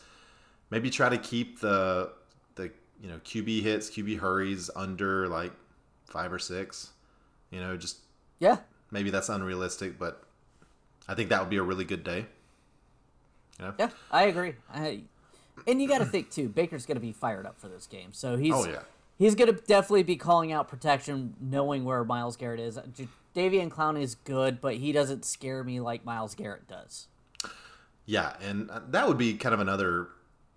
maybe 0.69 0.89
try 0.89 1.09
to 1.09 1.17
keep 1.17 1.59
the 1.59 2.11
the 2.55 2.71
you 3.01 3.09
know 3.09 3.17
QB 3.25 3.61
hits, 3.63 3.89
QB 3.89 4.19
hurries 4.19 4.69
under 4.75 5.27
like 5.27 5.51
five 6.09 6.31
or 6.31 6.39
six. 6.39 6.91
You 7.51 7.59
know, 7.59 7.75
just 7.77 7.97
Yeah. 8.39 8.57
Maybe 8.95 9.09
that's 9.09 9.27
unrealistic, 9.27 9.99
but 9.99 10.23
I 11.05 11.15
think 11.15 11.27
that 11.27 11.41
would 11.41 11.49
be 11.49 11.57
a 11.57 11.63
really 11.63 11.83
good 11.83 12.05
day. 12.05 12.27
Know? 13.59 13.73
Yeah, 13.77 13.89
I 14.09 14.23
agree. 14.23 14.53
I, 14.73 15.01
and 15.67 15.81
you 15.81 15.89
got 15.89 15.97
to 15.97 16.05
think 16.05 16.31
too. 16.31 16.47
Baker's 16.47 16.85
going 16.85 16.95
to 16.95 17.01
be 17.01 17.11
fired 17.11 17.45
up 17.45 17.59
for 17.59 17.67
this 17.67 17.87
game, 17.87 18.13
so 18.13 18.37
he's 18.37 18.53
Oh, 18.55 18.65
yeah. 18.65 18.83
he's 19.17 19.35
going 19.35 19.53
to 19.53 19.61
definitely 19.67 20.03
be 20.03 20.15
calling 20.15 20.53
out 20.53 20.69
protection, 20.69 21.33
knowing 21.41 21.83
where 21.83 22.05
Myles 22.05 22.37
Garrett 22.37 22.61
is. 22.61 22.79
Davian 23.35 23.69
Clown 23.69 23.97
is 23.97 24.15
good, 24.15 24.61
but 24.61 24.75
he 24.75 24.93
doesn't 24.93 25.25
scare 25.25 25.61
me 25.61 25.81
like 25.81 26.05
Myles 26.05 26.33
Garrett 26.35 26.69
does. 26.69 27.07
Yeah, 28.05 28.37
and 28.41 28.71
uh, 28.71 28.79
that 28.91 29.09
would 29.09 29.17
be 29.17 29.33
kind 29.33 29.53
of 29.53 29.59
another, 29.59 30.07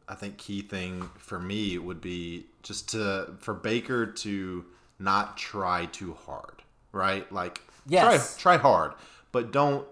I 0.09 0.15
think, 0.15 0.39
key 0.39 0.63
thing 0.63 1.11
for 1.19 1.41
me 1.41 1.77
would 1.77 2.01
be 2.01 2.47
just 2.63 2.91
to 2.91 3.35
for 3.41 3.53
Baker 3.53 4.07
to 4.07 4.65
not 5.01 5.37
try 5.37 5.87
too 5.87 6.15
hard, 6.15 6.63
right? 6.93 7.31
Like, 7.33 7.63
Yes. 7.89 8.37
try, 8.37 8.57
try 8.57 8.63
hard, 8.63 8.93
but 9.33 9.51
don't 9.53 9.87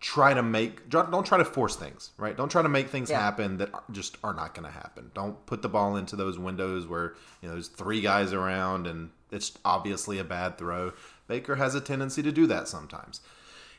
try 0.00 0.34
to 0.34 0.42
make 0.42 0.88
don't 0.88 1.24
try 1.24 1.38
to 1.38 1.44
force 1.44 1.76
things, 1.76 2.10
right? 2.16 2.36
Don't 2.36 2.50
try 2.50 2.62
to 2.62 2.68
make 2.68 2.88
things 2.88 3.08
Yeah. 3.10 3.20
happen 3.20 3.58
that 3.58 3.70
just 3.92 4.18
are 4.24 4.34
not 4.34 4.52
going 4.54 4.66
to 4.66 4.72
happen. 4.72 5.10
Don't 5.14 5.44
put 5.46 5.62
the 5.62 5.68
ball 5.68 5.96
into 5.96 6.16
those 6.16 6.38
windows 6.38 6.86
where 6.86 7.14
you 7.40 7.48
know 7.48 7.54
there's 7.54 7.68
three 7.68 8.00
guys 8.00 8.32
around 8.32 8.86
and 8.86 9.10
it's 9.30 9.56
obviously 9.64 10.18
a 10.18 10.24
bad 10.24 10.58
throw. 10.58 10.92
Baker 11.28 11.54
has 11.54 11.74
a 11.74 11.80
tendency 11.80 12.22
to 12.22 12.32
do 12.32 12.46
that 12.48 12.66
sometimes. 12.68 13.20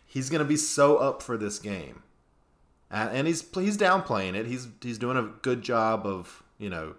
He's 0.05 0.29
going 0.29 0.39
to 0.39 0.45
be 0.45 0.57
so 0.57 0.97
up 0.97 1.21
for 1.21 1.37
this 1.37 1.59
game 1.59 2.03
and, 2.89 3.09
and 3.09 3.27
he's 3.27 3.43
he's 3.55 3.77
downplaying 3.77 4.35
it. 4.35 4.45
He's 4.45 4.67
he's 4.81 4.97
doing 4.97 5.17
a 5.17 5.23
good 5.23 5.61
job 5.61 6.05
of 6.05 6.41
you 6.57 6.69
know 6.69 6.95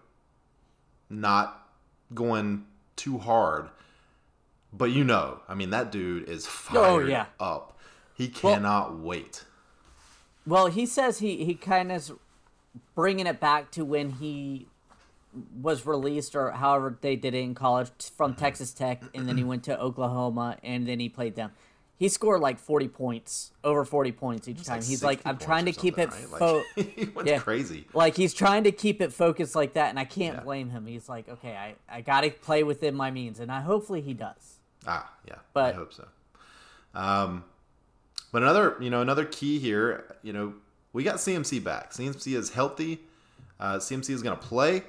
not 1.09 1.67
going 2.13 2.67
too 2.97 3.19
hard. 3.19 3.71
But 4.77 4.91
you 4.91 5.05
know, 5.05 5.41
I 5.49 5.55
mean, 5.55 5.71
that 5.71 5.93
dude 5.93 6.29
is 6.29 6.47
oh, 6.47 6.51
fired 6.51 6.79
Oh, 6.87 6.99
yeah. 7.07 7.27
up. 7.39 7.79
He 8.15 8.29
cannot 8.29 8.99
wait. 8.99 9.45
Well, 10.47 10.67
he 10.67 10.85
says 10.87 11.19
he 11.19 11.45
he 11.45 11.55
kind 11.55 11.91
of 11.91 11.97
is 11.97 12.13
bringing 12.95 13.27
it 13.27 13.41
back 13.41 13.71
to 13.73 13.85
when 13.85 14.11
he 14.11 14.67
was 15.61 15.85
released 15.87 16.37
or 16.37 16.51
however 16.53 16.97
they 17.01 17.17
did 17.17 17.35
it 17.35 17.39
in 17.39 17.55
college 17.55 17.89
from 18.17 18.33
mm-hmm. 18.33 18.41
Texas 18.41 18.73
Tech, 18.73 19.03
and 19.15 19.29
then 19.29 19.37
he 19.37 19.45
went 19.53 19.65
to 19.65 19.81
Oklahoma, 19.81 20.59
and 20.63 20.87
then 20.87 21.01
he 21.01 21.09
played 21.09 21.35
them. 21.35 21.51
He 21.97 22.09
scored 22.09 22.41
like 22.41 22.59
forty 22.59 22.89
points, 22.89 23.53
over 23.63 23.85
forty 23.85 24.13
points 24.13 24.47
each 24.49 24.65
time. 24.65 24.83
He's 24.83 25.03
like, 25.03 25.21
I'm 25.25 25.39
trying 25.39 25.65
to 25.67 25.73
keep 25.73 25.97
it 25.99 26.11
right? 26.11 26.25
fo- 26.39 26.63
Like, 26.77 26.87
he 26.97 27.05
went 27.07 27.29
Yeah. 27.29 27.39
crazy. 27.39 27.87
like 27.95 28.17
he's 28.17 28.35
trying 28.35 28.65
to 28.65 28.73
keep 28.73 29.01
it 29.01 29.13
focused 29.13 29.55
like 29.55 29.75
that, 29.75 29.91
and 29.91 29.99
I 29.99 30.05
can't 30.05 30.37
Yeah. 30.39 30.43
blame 30.45 30.71
him. 30.71 30.87
He's 30.87 31.09
like, 31.09 31.29
okay, 31.29 31.57
I 31.57 31.75
I 31.89 32.01
got 32.01 32.21
to 32.23 32.31
play 32.31 32.63
within 32.65 32.95
my 32.95 33.11
means, 33.11 33.39
and 33.41 33.51
I 33.51 33.61
hopefully 33.61 34.01
he 34.03 34.13
does. 34.13 34.54
Ah, 34.87 35.11
yeah, 35.27 35.37
But- 35.53 35.75
I 35.75 35.77
hope 35.77 35.93
so. 35.93 36.07
Um, 36.95 37.45
but 38.33 38.43
another, 38.43 38.77
you 38.81 38.91
know, 38.91 39.01
another 39.01 39.25
key 39.25 39.59
here, 39.59 40.17
you 40.23 40.33
know, 40.33 40.55
we 40.93 41.03
got 41.03 41.17
CMC 41.17 41.63
back. 41.63 41.93
CMC 41.93 42.35
is 42.37 42.51
healthy. 42.51 43.01
Uh, 43.59 43.77
CMC 43.77 44.11
is 44.11 44.23
going 44.23 44.37
to 44.37 44.43
play. 44.43 44.83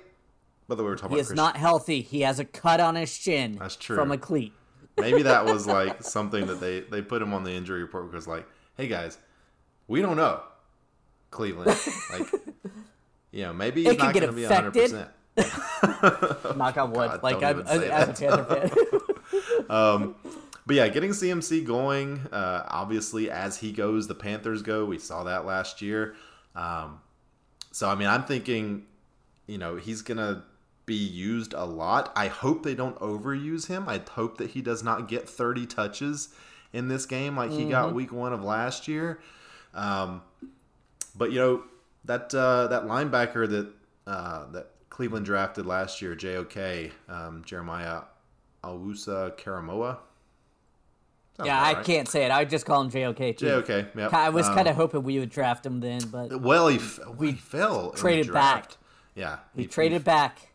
By 0.67 0.75
the 0.75 0.84
way, 0.84 0.89
we're 0.89 0.95
talking 0.95 1.12
He 1.12 1.15
about 1.15 1.21
is 1.21 1.27
Christian. 1.27 1.36
not 1.45 1.58
healthy. 1.58 2.01
He 2.01 2.21
has 2.21 2.39
a 2.39 2.45
cut 2.45 2.79
on 2.79 2.95
his 2.95 3.15
chin. 3.15 3.58
That's 3.60 3.75
true. 3.75 3.95
From 3.95 4.12
a 4.12 4.17
cleat. 4.17 4.53
Maybe 4.97 5.21
that 5.23 5.45
was 5.45 5.67
like 5.79 6.03
something 6.03 6.47
that 6.47 6.60
they 6.60 6.79
they 6.81 7.01
put 7.01 7.21
him 7.21 7.34
on 7.34 7.43
the 7.43 7.51
injury 7.51 7.81
report 7.81 8.10
because 8.10 8.27
like, 8.27 8.47
hey 8.77 8.88
guys, 8.88 9.17
we 9.88 10.01
don't 10.01 10.15
know 10.15 10.41
Cleveland. 11.31 11.77
like, 12.12 12.31
you 13.31 13.43
know, 13.43 13.53
maybe 13.53 13.84
he's 13.84 13.93
It 13.93 13.99
not 13.99 14.13
going 14.13 14.25
to 14.27 14.31
be 14.31 14.45
hundred 14.45 14.71
percent. 14.73 15.10
Knock 16.58 16.77
on 16.77 16.91
wood. 16.93 17.10
God, 17.12 17.23
like 17.23 17.43
I'm, 17.43 17.60
as 17.67 17.81
a 18.10 18.13
Panther 18.13 18.43
fan. 18.45 18.99
But 20.65 20.75
yeah, 20.75 20.88
getting 20.88 21.12
CMC 21.12 21.65
going, 21.65 22.19
uh, 22.31 22.65
obviously, 22.67 23.29
as 23.29 23.58
he 23.58 23.71
goes, 23.71 24.08
the 24.08 24.15
Panthers 24.15 24.62
go. 24.62 24.86
We 24.86 24.97
saw 24.97 25.23
that 25.25 25.45
last 25.45 25.81
year. 25.81 26.15
Um, 26.55 27.01
so, 27.71 27.88
I 27.89 27.95
mean, 27.95 28.08
I'm 28.08 28.23
thinking, 28.23 28.86
you 29.47 29.58
know, 29.58 29.75
he's 29.75 30.01
going 30.01 30.17
to 30.17 30.43
be 30.86 30.95
used 30.95 31.53
a 31.53 31.65
lot. 31.65 32.12
I 32.15 32.27
hope 32.27 32.63
they 32.63 32.73
don't 32.73 32.97
overuse 32.99 33.67
him. 33.67 33.88
I 33.88 34.01
hope 34.12 34.38
that 34.38 34.51
he 34.51 34.62
does 34.62 34.84
not 34.84 35.08
get 35.08 35.29
30 35.29 35.65
touches 35.67 36.29
in 36.73 36.88
this 36.88 37.05
game 37.05 37.38
like 37.38 37.51
he 37.51 37.62
mm-hmm. 37.62 37.71
got 37.71 37.93
week 37.93 38.12
one 38.12 38.34
of 38.34 38.43
last 38.43 38.88
year. 38.88 39.19
Um, 39.73 40.21
but, 41.15 41.31
you 41.31 41.39
know, 41.39 41.63
that 42.05 42.34
uh, 42.34 42.67
that 42.67 42.84
linebacker 42.84 43.49
that 43.49 43.71
uh, 44.08 44.45
that 44.51 44.71
Cleveland 44.89 45.25
drafted 45.25 45.65
last 45.65 46.01
year, 46.01 46.15
JOK, 46.15 46.91
um, 47.10 47.43
Jeremiah 47.45 48.01
Owusu 48.65 49.38
Koramoah. 49.38 49.97
yeah, 51.43 51.62
I 51.62 51.73
right. 51.73 51.86
can't 51.86 52.08
say 52.08 52.25
it. 52.25 52.32
I 52.32 52.45
just 52.45 52.65
call 52.65 52.82
him 52.82 52.89
JOK. 52.89 53.38
Too. 53.38 53.45
JOK. 53.45 53.88
Yeah. 53.95 54.10
I 54.12 54.30
was 54.30 54.47
um, 54.47 54.56
kind 54.56 54.67
of 54.67 54.75
hoping 54.75 55.04
we 55.04 55.19
would 55.19 55.30
draft 55.30 55.65
him 55.65 55.80
then, 55.80 56.01
but 56.12 56.41
well, 56.41 56.67
he, 56.67 56.78
f- 56.78 56.99
we 57.17 57.32
he 57.32 57.38
fell. 57.38 57.91
Traded 57.91 58.32
back. 58.34 58.78
Yeah, 59.13 59.38
we 59.56 59.63
he, 59.63 59.67
traded 59.67 60.01
he, 60.01 60.04
back. 60.04 60.49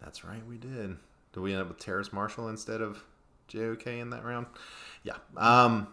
That's 0.00 0.24
right, 0.24 0.46
we 0.46 0.56
did. 0.56 0.96
Did 1.32 1.40
we 1.40 1.52
end 1.52 1.62
up 1.62 1.68
with 1.68 1.78
Terrace 1.78 2.12
Marshall 2.12 2.48
instead 2.48 2.80
of 2.80 3.02
JOK 3.48 3.86
in 3.86 4.10
that 4.10 4.24
round? 4.24 4.46
Yeah. 5.02 5.16
Um, 5.36 5.88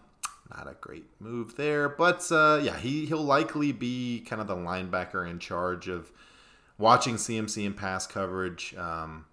not 0.50 0.68
a 0.68 0.76
great 0.80 1.06
move 1.20 1.56
there, 1.56 1.90
but 1.90 2.32
uh, 2.32 2.60
yeah, 2.62 2.78
he 2.78 3.06
he'll 3.06 3.24
likely 3.24 3.72
be 3.72 4.24
kind 4.28 4.42
of 4.42 4.48
the 4.48 4.56
linebacker 4.56 5.30
in 5.30 5.40
charge 5.40 5.88
of 5.88 6.12
watching 6.78 7.16
CMC 7.16 7.66
and 7.66 7.76
pass 7.76 8.06
coverage. 8.06 8.76
Um, 8.76 9.26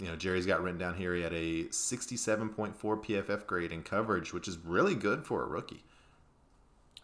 you 0.00 0.06
know, 0.06 0.16
Jerry's 0.16 0.46
got 0.46 0.62
written 0.62 0.78
down 0.78 0.94
here. 0.94 1.14
He 1.14 1.22
had 1.22 1.32
a 1.32 1.64
67.4 1.64 2.74
PFF 2.74 3.46
grade 3.46 3.70
in 3.70 3.82
coverage, 3.82 4.32
which 4.32 4.48
is 4.48 4.58
really 4.58 4.94
good 4.94 5.24
for 5.26 5.42
a 5.42 5.46
rookie. 5.46 5.84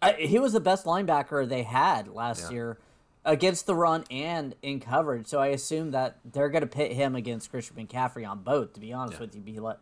I, 0.00 0.12
he 0.12 0.38
was 0.38 0.52
the 0.52 0.60
best 0.60 0.86
linebacker 0.86 1.48
they 1.48 1.62
had 1.62 2.08
last 2.08 2.44
yeah. 2.44 2.56
year 2.56 2.78
against 3.24 3.66
the 3.66 3.74
run 3.74 4.04
and 4.10 4.54
in 4.62 4.80
coverage. 4.80 5.26
So 5.26 5.40
I 5.40 5.48
assume 5.48 5.90
that 5.90 6.18
they're 6.24 6.48
going 6.48 6.62
to 6.62 6.68
pit 6.68 6.92
him 6.92 7.14
against 7.14 7.50
Christian 7.50 7.76
McCaffrey 7.76 8.26
on 8.28 8.40
both. 8.42 8.72
To 8.74 8.80
be 8.80 8.92
honest 8.92 9.14
yeah. 9.14 9.20
with 9.20 9.34
you, 9.34 9.74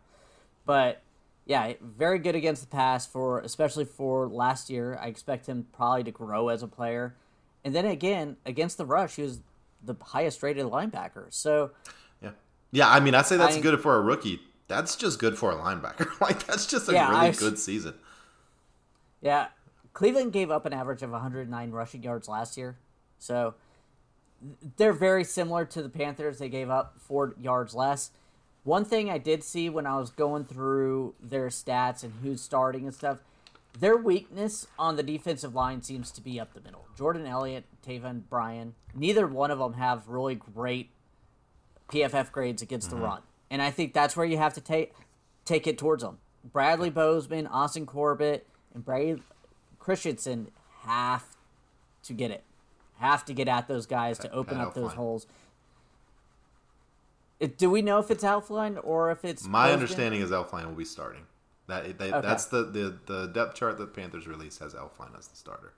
but 0.65 1.01
yeah, 1.45 1.73
very 1.81 2.19
good 2.19 2.35
against 2.35 2.61
the 2.61 2.67
pass 2.67 3.05
for 3.05 3.39
especially 3.39 3.85
for 3.85 4.27
last 4.27 4.69
year. 4.69 4.97
I 4.99 5.07
expect 5.07 5.45
him 5.45 5.67
probably 5.73 6.03
to 6.05 6.11
grow 6.11 6.49
as 6.49 6.63
a 6.63 6.67
player, 6.67 7.15
and 7.63 7.75
then 7.75 7.85
again 7.85 8.37
against 8.45 8.77
the 8.77 8.85
rush, 8.85 9.15
he 9.15 9.21
was 9.21 9.39
the 9.83 9.95
highest 10.01 10.41
rated 10.41 10.65
linebacker. 10.65 11.25
So 11.29 11.71
yeah. 12.75 12.89
I 12.89 12.99
mean, 12.99 13.15
I 13.15 13.21
say 13.21 13.37
that's 13.37 13.57
I, 13.57 13.61
good 13.61 13.79
for 13.81 13.95
a 13.95 14.01
rookie. 14.01 14.39
That's 14.67 14.95
just 14.95 15.19
good 15.19 15.37
for 15.37 15.51
a 15.51 15.55
linebacker. 15.55 16.19
like 16.21 16.45
that's 16.45 16.65
just 16.65 16.89
a 16.89 16.93
yeah, 16.93 17.09
really 17.09 17.29
I, 17.29 17.31
good 17.31 17.57
season. 17.57 17.95
Yeah, 19.21 19.47
Cleveland 19.93 20.33
gave 20.33 20.51
up 20.51 20.65
an 20.65 20.73
average 20.73 21.01
of 21.01 21.11
109 21.11 21.71
rushing 21.71 22.03
yards 22.03 22.27
last 22.27 22.57
year, 22.57 22.77
so 23.17 23.55
they're 24.77 24.93
very 24.93 25.23
similar 25.23 25.65
to 25.65 25.81
the 25.81 25.89
Panthers. 25.89 26.37
They 26.37 26.49
gave 26.49 26.69
up 26.69 26.95
four 26.99 27.35
yards 27.41 27.73
less. 27.73 28.11
One 28.63 28.83
thing 28.83 29.09
I 29.09 29.19
did 29.19 29.43
see 29.43 29.69
when 29.69 29.85
I 29.85 29.97
was 29.97 30.09
going 30.09 30.45
through 30.45 31.13
their 31.21 31.47
stats 31.47 32.03
and 32.03 32.13
who's 32.23 32.41
starting 32.41 32.85
and 32.85 32.93
stuff, 32.93 33.19
their 33.79 33.95
weakness 33.95 34.67
on 34.79 34.95
the 34.95 35.03
defensive 35.03 35.53
line 35.53 35.81
seems 35.81 36.09
to 36.11 36.21
be 36.21 36.39
up 36.39 36.53
the 36.53 36.61
middle. 36.61 36.85
Jordan 36.97 37.27
Elliott, 37.27 37.65
Taven 37.85 38.23
Bryan, 38.29 38.73
neither 38.95 39.27
one 39.27 39.51
of 39.51 39.59
them 39.59 39.73
have 39.73 40.07
really 40.07 40.35
great 40.35 40.89
PFF 41.89 42.31
grades 42.31 42.61
against 42.61 42.89
mm-hmm. 42.89 42.99
the 42.99 43.05
run, 43.05 43.21
and 43.49 43.61
I 43.61 43.71
think 43.71 43.93
that's 43.93 44.15
where 44.15 44.25
you 44.25 44.37
have 44.37 44.53
to 44.55 44.61
take 44.61 44.93
take 45.45 45.67
it 45.67 45.77
towards 45.77 46.03
them. 46.03 46.17
Bradley 46.43 46.89
Bozeman, 46.89 47.47
Austin 47.47 47.85
Corbett, 47.85 48.47
and 48.73 48.85
Brady 48.85 49.21
Christensen 49.79 50.49
have 50.81 51.25
to 52.03 52.13
get 52.13 52.31
it, 52.31 52.43
have 52.99 53.25
to 53.25 53.33
get 53.33 53.47
at 53.47 53.67
those 53.67 53.85
guys 53.85 54.19
to 54.19 54.31
open 54.31 54.59
up 54.59 54.73
those 54.73 54.93
holes. 54.93 55.27
Do 57.57 57.69
we 57.69 57.81
know 57.81 57.99
if 57.99 58.09
it's 58.09 58.23
Elflein 58.23 58.79
or 58.83 59.11
if 59.11 59.25
it's 59.25 59.45
my 59.45 59.65
Bozeman? 59.65 59.73
understanding 59.73 60.21
is 60.21 60.31
Elflein 60.31 60.65
will 60.65 60.73
be 60.73 60.85
starting. 60.85 61.23
That 61.67 61.97
they, 61.97 62.11
okay. 62.11 62.25
that's 62.25 62.45
the, 62.45 62.63
the 62.63 62.97
the 63.05 63.27
depth 63.27 63.55
chart 63.55 63.77
that 63.79 63.93
Panthers 63.93 64.27
released 64.27 64.59
has 64.59 64.73
Elflein 64.73 65.17
as 65.17 65.27
the 65.27 65.35
starter. 65.35 65.73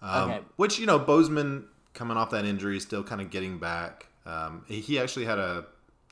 Um, 0.00 0.30
okay. 0.30 0.40
Which 0.56 0.78
you 0.78 0.86
know 0.86 0.98
Bozeman 0.98 1.66
coming 1.92 2.16
off 2.16 2.30
that 2.30 2.44
injury, 2.44 2.78
still 2.80 3.02
kind 3.02 3.20
of 3.20 3.30
getting 3.30 3.58
back. 3.58 4.06
Um, 4.24 4.64
he 4.68 4.98
actually 4.98 5.24
had 5.24 5.38
a, 5.38 5.66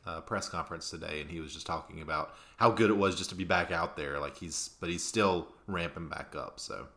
a, 0.07 0.21
press 0.21 0.49
conference 0.49 0.91
today, 0.91 1.21
and 1.21 1.31
he 1.31 1.41
was 1.41 1.53
just 1.53 1.67
talking 1.67 2.03
about 2.03 2.35
how 2.57 2.71
good 2.71 2.91
it 2.91 2.97
was 2.97 3.17
just 3.17 3.31
to 3.31 3.37
be 3.37 3.45
back 3.45 3.71
out 3.71 3.97
there. 3.97 4.19
Like 4.19 4.37
he's, 4.37 4.71
but 4.81 4.89
he's 4.89 5.05
still 5.05 5.49
ramping 5.67 6.09
back 6.09 6.35
up. 6.37 6.59
So, 6.59 6.89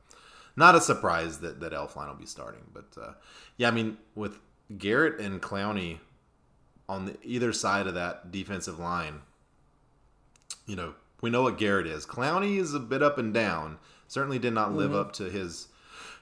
not 0.56 0.76
a 0.76 0.82
surprise 0.82 1.40
that 1.40 1.60
that 1.60 1.72
Elflein 1.72 2.08
will 2.08 2.16
be 2.16 2.26
starting. 2.26 2.64
But 2.74 3.02
uh, 3.02 3.14
yeah, 3.58 3.68
I 3.68 3.72
mean 3.72 3.98
with 4.16 4.40
Garrett 4.78 5.20
and 5.20 5.42
Clowney 5.42 6.00
on 6.90 7.06
the, 7.06 7.18
either 7.24 7.54
side 7.54 7.88
of 7.88 7.94
that 7.94 8.32
defensive 8.32 8.80
line, 8.80 9.22
you 10.66 10.76
know, 10.76 10.96
we 11.22 11.30
know 11.30 11.44
what 11.44 11.58
Garrett 11.58 11.88
is. 11.88 12.06
Clowney 12.06 12.58
is 12.58 12.74
a 12.74 12.80
bit 12.80 13.02
up 13.02 13.18
and 13.18 13.34
down. 13.34 13.78
Certainly 14.08 14.40
did 14.40 14.54
not 14.54 14.74
live 14.74 14.92
mm-hmm. 14.92 15.00
up 15.00 15.14
to 15.14 15.24
his 15.24 15.68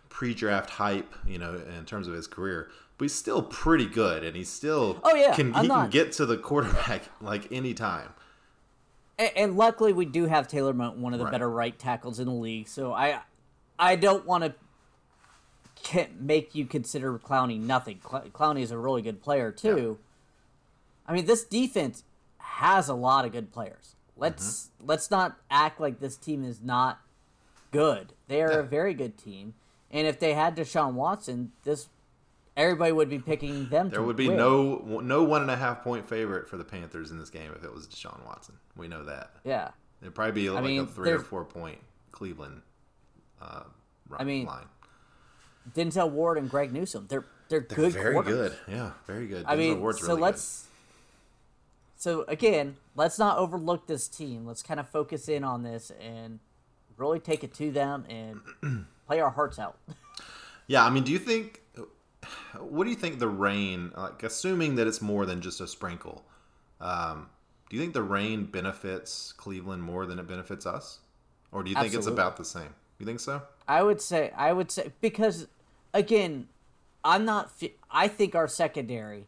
pre-draft 0.09 0.69
hype, 0.69 1.13
you 1.25 1.39
know, 1.39 1.59
in 1.77 1.85
terms 1.85 2.07
of 2.07 2.13
his 2.13 2.27
career. 2.27 2.69
But 3.01 3.05
he's 3.05 3.15
still 3.15 3.41
pretty 3.41 3.87
good, 3.87 4.23
and 4.23 4.35
he's 4.35 4.47
still 4.47 4.99
oh 5.03 5.15
yeah, 5.15 5.33
can, 5.33 5.55
he 5.55 5.65
not... 5.65 5.81
can 5.81 5.89
get 5.89 6.11
to 6.11 6.25
the 6.27 6.37
quarterback 6.37 7.05
like 7.19 7.51
any 7.51 7.73
time. 7.73 8.09
And, 9.17 9.31
and, 9.35 9.57
luckily, 9.57 9.91
we 9.91 10.05
do 10.05 10.27
have 10.27 10.47
Taylor 10.47 10.71
Moton, 10.71 10.97
one 10.97 11.11
of 11.11 11.17
the 11.17 11.25
right. 11.25 11.31
better 11.31 11.49
right 11.49 11.79
tackles 11.79 12.19
in 12.19 12.27
the 12.27 12.31
league. 12.31 12.67
So 12.67 12.93
I, 12.93 13.21
I 13.79 13.95
don't 13.95 14.23
want 14.27 14.43
to 14.43 14.53
can't 15.81 16.21
make 16.21 16.53
you 16.53 16.67
consider 16.67 17.17
Clowney 17.17 17.59
nothing. 17.59 17.97
Clowney 17.97 18.61
is 18.61 18.69
a 18.69 18.77
really 18.77 19.01
good 19.01 19.23
player 19.23 19.51
too. 19.51 19.97
Yeah. 19.97 21.11
I 21.11 21.13
mean, 21.15 21.25
this 21.25 21.43
defense 21.43 22.03
has 22.37 22.87
a 22.87 22.93
lot 22.93 23.25
of 23.25 23.31
good 23.31 23.51
players. 23.51 23.95
Let's 24.15 24.69
mm-hmm. 24.77 24.89
let's 24.89 25.09
not 25.09 25.37
act 25.49 25.81
like 25.81 25.99
this 25.99 26.17
team 26.17 26.43
is 26.43 26.61
not 26.61 27.01
good. 27.71 28.13
They 28.27 28.43
are 28.43 28.51
yeah. 28.51 28.59
a 28.59 28.63
very 28.63 28.93
good 28.93 29.17
team, 29.17 29.55
and 29.89 30.05
if 30.05 30.19
they 30.19 30.35
had 30.35 30.55
Deshaun 30.55 30.93
Watson, 30.93 31.53
this 31.63 31.87
everybody 32.57 32.91
would 32.91 33.09
be 33.09 33.19
picking 33.19 33.69
them. 33.69 33.89
There 33.89 34.01
would 34.01 34.15
be 34.15 34.27
win. 34.27 34.37
no 34.37 34.99
no 35.03 35.23
one 35.23 35.41
and 35.41 35.51
a 35.51 35.55
half 35.55 35.83
point 35.83 36.07
favorite 36.07 36.47
for 36.47 36.57
the 36.57 36.63
Panthers 36.63 37.11
in 37.11 37.17
this 37.17 37.29
game 37.29 37.51
if 37.55 37.63
it 37.63 37.73
was 37.73 37.87
Deshaun 37.87 38.25
Watson. 38.25 38.55
We 38.75 38.87
know 38.87 39.03
that. 39.05 39.31
Yeah, 39.43 39.69
it'd 40.01 40.15
probably 40.15 40.33
be 40.33 40.49
like 40.49 40.63
mean, 40.63 40.81
a 40.81 40.85
three 40.85 41.11
or 41.11 41.19
four 41.19 41.45
point 41.45 41.79
Cleveland. 42.11 42.61
Uh, 43.41 43.63
I 44.17 44.23
mean, 44.23 44.45
line. 44.45 44.65
Denzel 45.73 46.11
Ward 46.11 46.37
and 46.37 46.49
Greg 46.49 46.73
Newsome. 46.73 47.07
They're 47.07 47.25
they're, 47.49 47.65
they're 47.67 47.77
good. 47.77 47.93
Very 47.93 48.23
good. 48.23 48.55
Yeah, 48.67 48.91
very 49.07 49.27
good. 49.27 49.45
I 49.45 49.55
Denzel 49.55 49.57
mean, 49.57 49.81
Ward's 49.81 49.99
so 49.99 50.07
really 50.07 50.21
let's. 50.21 50.61
Good. 50.63 50.67
So 51.97 52.25
again, 52.27 52.77
let's 52.95 53.19
not 53.19 53.37
overlook 53.37 53.85
this 53.85 54.07
team. 54.07 54.45
Let's 54.47 54.63
kind 54.63 54.79
of 54.79 54.89
focus 54.89 55.29
in 55.29 55.43
on 55.43 55.61
this 55.61 55.91
and 56.01 56.39
really 56.97 57.19
take 57.19 57.43
it 57.43 57.53
to 57.55 57.71
them 57.71 58.05
and 58.09 58.87
play 59.07 59.19
our 59.19 59.29
hearts 59.29 59.59
out. 59.59 59.77
Yeah, 60.67 60.85
I 60.85 60.89
mean, 60.89 61.03
do 61.03 61.11
you 61.11 61.19
think? 61.19 61.60
What 62.59 62.83
do 62.83 62.89
you 62.89 62.95
think 62.95 63.19
the 63.19 63.27
rain? 63.27 63.91
Like, 63.95 64.23
assuming 64.23 64.75
that 64.75 64.87
it's 64.87 65.01
more 65.01 65.25
than 65.25 65.41
just 65.41 65.61
a 65.61 65.67
sprinkle, 65.67 66.23
um, 66.79 67.29
do 67.69 67.75
you 67.75 67.81
think 67.81 67.93
the 67.93 68.03
rain 68.03 68.45
benefits 68.45 69.33
Cleveland 69.33 69.83
more 69.83 70.05
than 70.05 70.19
it 70.19 70.27
benefits 70.27 70.65
us, 70.65 70.99
or 71.51 71.63
do 71.63 71.69
you 71.69 71.75
think 71.75 71.87
Absolutely. 71.87 72.11
it's 72.11 72.19
about 72.19 72.37
the 72.37 72.45
same? 72.45 72.75
You 72.99 73.05
think 73.05 73.19
so? 73.19 73.41
I 73.67 73.81
would 73.81 74.01
say 74.01 74.31
I 74.35 74.53
would 74.53 74.69
say 74.71 74.91
because 75.01 75.47
again, 75.93 76.47
I'm 77.03 77.25
not. 77.25 77.51
I 77.89 78.07
think 78.07 78.35
our 78.35 78.47
secondary 78.47 79.25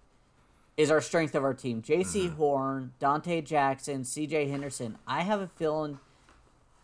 is 0.78 0.90
our 0.90 1.02
strength 1.02 1.36
of 1.36 1.44
our 1.44 1.54
team. 1.54 1.82
JC 1.82 2.26
mm-hmm. 2.26 2.36
Horn, 2.36 2.94
Donte 3.00 3.44
Jackson, 3.46 4.04
C.J. 4.04 4.48
Henderson. 4.48 4.98
I 5.08 5.22
have 5.22 5.40
a 5.40 5.48
feeling 5.48 6.00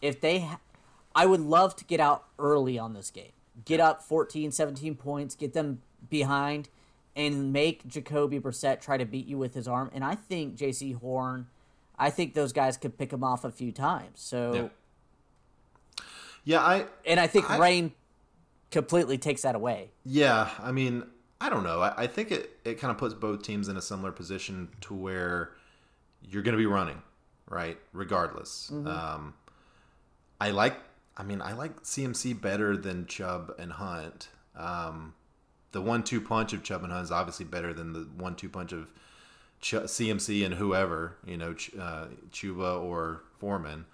if 0.01 0.21
they, 0.21 0.39
ha- 0.41 0.59
I 1.15 1.25
would 1.25 1.39
love 1.39 1.75
to 1.77 1.85
get 1.85 1.99
out 1.99 2.25
early 2.37 2.77
on 2.77 2.93
this 2.93 3.09
game. 3.09 3.31
Get 3.65 3.79
up 3.79 4.01
14, 4.01 4.51
17 4.51 4.95
points, 4.95 5.35
get 5.35 5.53
them 5.53 5.81
behind, 6.09 6.69
and 7.15 7.51
make 7.51 7.87
Jacoby 7.87 8.39
Brissett 8.39 8.81
try 8.81 8.97
to 8.97 9.05
beat 9.05 9.27
you 9.27 9.37
with 9.37 9.53
his 9.53 9.67
arm. 9.67 9.89
And 9.93 10.03
I 10.03 10.15
think 10.15 10.55
Jaycee 10.55 10.95
Horn, 10.95 11.47
I 11.97 12.09
think 12.09 12.33
those 12.33 12.53
guys 12.53 12.77
could 12.77 12.97
pick 12.97 13.11
him 13.11 13.23
off 13.23 13.43
a 13.43 13.51
few 13.51 13.71
times. 13.71 14.19
So, 14.21 14.71
yeah, 15.95 16.03
yeah 16.45 16.61
I 16.61 16.85
and 17.05 17.19
I 17.19 17.27
think 17.27 17.49
I, 17.49 17.57
Rain 17.57 17.93
completely 18.71 19.17
takes 19.17 19.41
that 19.41 19.55
away. 19.55 19.89
Yeah, 20.05 20.49
I 20.61 20.71
mean, 20.71 21.03
I 21.41 21.49
don't 21.49 21.63
know. 21.63 21.81
I, 21.81 22.03
I 22.03 22.07
think 22.07 22.31
it, 22.31 22.57
it 22.65 22.75
kind 22.75 22.91
of 22.91 22.97
puts 22.97 23.13
both 23.13 23.43
teams 23.43 23.67
in 23.67 23.77
a 23.77 23.81
similar 23.81 24.11
position 24.11 24.69
to 24.81 24.93
where 24.93 25.51
you're 26.21 26.43
going 26.43 26.53
to 26.53 26.57
be 26.57 26.65
running, 26.65 27.01
right? 27.49 27.77
Regardless. 27.93 28.69
Mm-hmm. 28.73 28.87
Um, 28.87 29.33
I 30.39 30.51
like, 30.51 30.75
I 31.19 31.23
mean, 31.23 31.41
I 31.41 31.51
like 31.51 31.83
CMC 31.83 32.39
better 32.39 32.77
than 32.77 33.05
Chubb 33.05 33.53
and 33.59 33.73
Hunt. 33.73 34.29
Um, 34.55 35.13
the 35.73 35.81
one-two 35.81 36.21
punch 36.21 36.53
of 36.53 36.63
Chubb 36.63 36.83
and 36.83 36.93
Hunt 36.93 37.03
is 37.03 37.11
obviously 37.11 37.45
better 37.45 37.73
than 37.73 37.91
the 37.91 38.07
one-two 38.17 38.47
punch 38.47 38.71
of 38.71 38.89
Ch- 39.59 39.73
CMC 39.73 40.45
and 40.45 40.55
whoever, 40.55 41.17
you 41.25 41.35
know, 41.35 41.53
Ch- 41.53 41.75
uh, 41.77 42.05
Chuba 42.31 42.81
or 42.81 43.23
Foreman. 43.37 43.85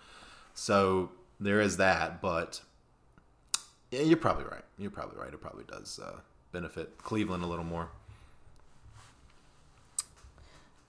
So 0.54 1.10
there 1.40 1.60
is 1.60 1.78
that, 1.78 2.22
but 2.22 2.62
yeah, 3.90 4.02
you're 4.02 4.18
probably 4.18 4.46
right. 4.46 4.64
You're 4.78 4.92
probably 4.92 5.18
right. 5.20 5.34
It 5.34 5.42
probably 5.42 5.64
does 5.64 6.00
uh, 6.00 6.20
benefit 6.52 7.00
Cleveland 7.00 7.44
a 7.44 7.48
little 7.48 7.66
more. 7.66 7.90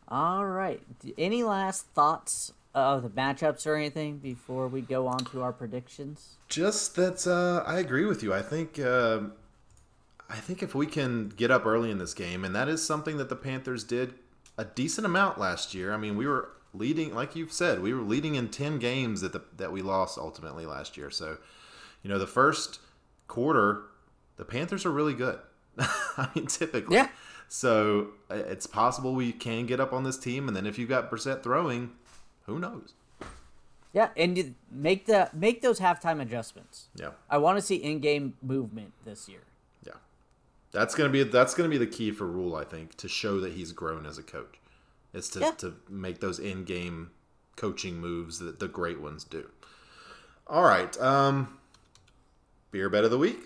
All 0.08 0.44
right. 0.44 0.82
Any 1.16 1.42
last 1.42 1.86
thoughts 1.86 2.52
of 2.76 3.02
the 3.02 3.08
matchups 3.08 3.66
or 3.66 3.74
anything 3.74 4.18
before 4.18 4.68
we 4.68 4.82
go 4.82 5.06
on 5.06 5.24
to 5.24 5.42
our 5.42 5.52
predictions? 5.52 6.36
Just 6.48 6.94
that 6.96 7.26
uh, 7.26 7.68
I 7.68 7.78
agree 7.78 8.04
with 8.04 8.22
you. 8.22 8.34
I 8.34 8.42
think 8.42 8.78
uh, 8.78 9.20
I 10.28 10.36
think 10.36 10.62
if 10.62 10.74
we 10.74 10.86
can 10.86 11.30
get 11.30 11.50
up 11.50 11.64
early 11.64 11.90
in 11.90 11.98
this 11.98 12.12
game, 12.12 12.44
and 12.44 12.54
that 12.54 12.68
is 12.68 12.84
something 12.84 13.16
that 13.16 13.30
the 13.30 13.36
Panthers 13.36 13.82
did 13.82 14.14
a 14.58 14.64
decent 14.64 15.06
amount 15.06 15.38
last 15.38 15.74
year. 15.74 15.92
I 15.92 15.96
mean, 15.96 16.16
we 16.16 16.26
were 16.26 16.50
leading, 16.74 17.14
like 17.14 17.34
you've 17.34 17.52
said, 17.52 17.80
we 17.80 17.94
were 17.94 18.02
leading 18.02 18.34
in 18.34 18.48
ten 18.50 18.78
games 18.78 19.22
that 19.22 19.32
the, 19.32 19.42
that 19.56 19.72
we 19.72 19.80
lost 19.80 20.18
ultimately 20.18 20.66
last 20.66 20.98
year. 20.98 21.10
So, 21.10 21.38
you 22.02 22.10
know, 22.10 22.18
the 22.18 22.26
first 22.26 22.80
quarter, 23.26 23.84
the 24.36 24.44
Panthers 24.44 24.84
are 24.84 24.92
really 24.92 25.14
good. 25.14 25.38
I 25.78 26.28
mean, 26.34 26.46
typically, 26.46 26.96
yeah. 26.96 27.08
So 27.48 28.08
it's 28.28 28.66
possible 28.66 29.14
we 29.14 29.32
can 29.32 29.66
get 29.66 29.80
up 29.80 29.94
on 29.94 30.04
this 30.04 30.18
team, 30.18 30.46
and 30.48 30.54
then 30.54 30.66
if 30.66 30.78
you've 30.78 30.88
got 30.88 31.10
Brissett 31.10 31.42
throwing, 31.42 31.92
who 32.46 32.58
knows? 32.58 32.94
Yeah, 33.92 34.10
and 34.16 34.54
make 34.70 35.06
the 35.06 35.30
make 35.32 35.62
those 35.62 35.80
halftime 35.80 36.20
adjustments. 36.20 36.88
Yeah, 36.94 37.10
I 37.30 37.38
want 37.38 37.56
to 37.58 37.62
see 37.62 37.76
in-game 37.76 38.34
movement 38.42 38.92
this 39.04 39.28
year. 39.28 39.40
Yeah, 39.86 39.94
that's 40.70 40.94
gonna 40.94 41.08
be 41.08 41.22
that's 41.22 41.54
gonna 41.54 41.68
be 41.70 41.78
the 41.78 41.86
key 41.86 42.10
for 42.10 42.26
Rhule, 42.26 42.54
I 42.56 42.64
think, 42.64 42.96
to 42.98 43.08
show 43.08 43.40
that 43.40 43.52
he's 43.54 43.72
grown 43.72 44.04
as 44.04 44.18
a 44.18 44.22
coach. 44.22 44.56
Is 45.14 45.30
to 45.30 45.40
Yeah. 45.40 45.50
to 45.52 45.74
make 45.88 46.20
those 46.20 46.38
in-game 46.38 47.10
coaching 47.56 47.98
moves 47.98 48.38
that 48.40 48.60
the 48.60 48.68
great 48.68 49.00
ones 49.00 49.24
do. 49.24 49.48
All 50.46 50.64
right, 50.64 50.94
um, 51.00 51.58
beer 52.70 52.90
bet 52.90 53.04
of 53.04 53.10
the 53.10 53.18
week. 53.18 53.38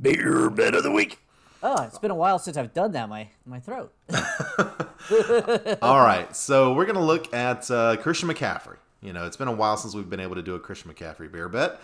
Beer 0.00 0.48
bet 0.48 0.74
of 0.74 0.82
the 0.82 0.90
week. 0.90 1.18
Oh, 1.62 1.82
it's 1.84 1.98
been 1.98 2.10
a 2.10 2.14
while 2.14 2.38
since 2.38 2.56
I've 2.56 2.74
done 2.74 2.92
that. 2.92 3.08
My 3.08 3.28
my 3.46 3.60
throat. 3.60 3.92
All 5.82 6.00
right, 6.00 6.34
so 6.34 6.74
we're 6.74 6.86
gonna 6.86 7.04
look 7.04 7.32
at 7.32 7.70
uh, 7.70 7.96
Christian 7.98 8.28
McCaffrey. 8.28 8.76
You 9.00 9.12
know, 9.12 9.26
it's 9.26 9.36
been 9.36 9.48
a 9.48 9.52
while 9.52 9.76
since 9.76 9.94
we've 9.94 10.10
been 10.10 10.20
able 10.20 10.34
to 10.34 10.42
do 10.42 10.54
a 10.54 10.60
Christian 10.60 10.92
McCaffrey 10.92 11.30
beer 11.30 11.48
bet. 11.48 11.80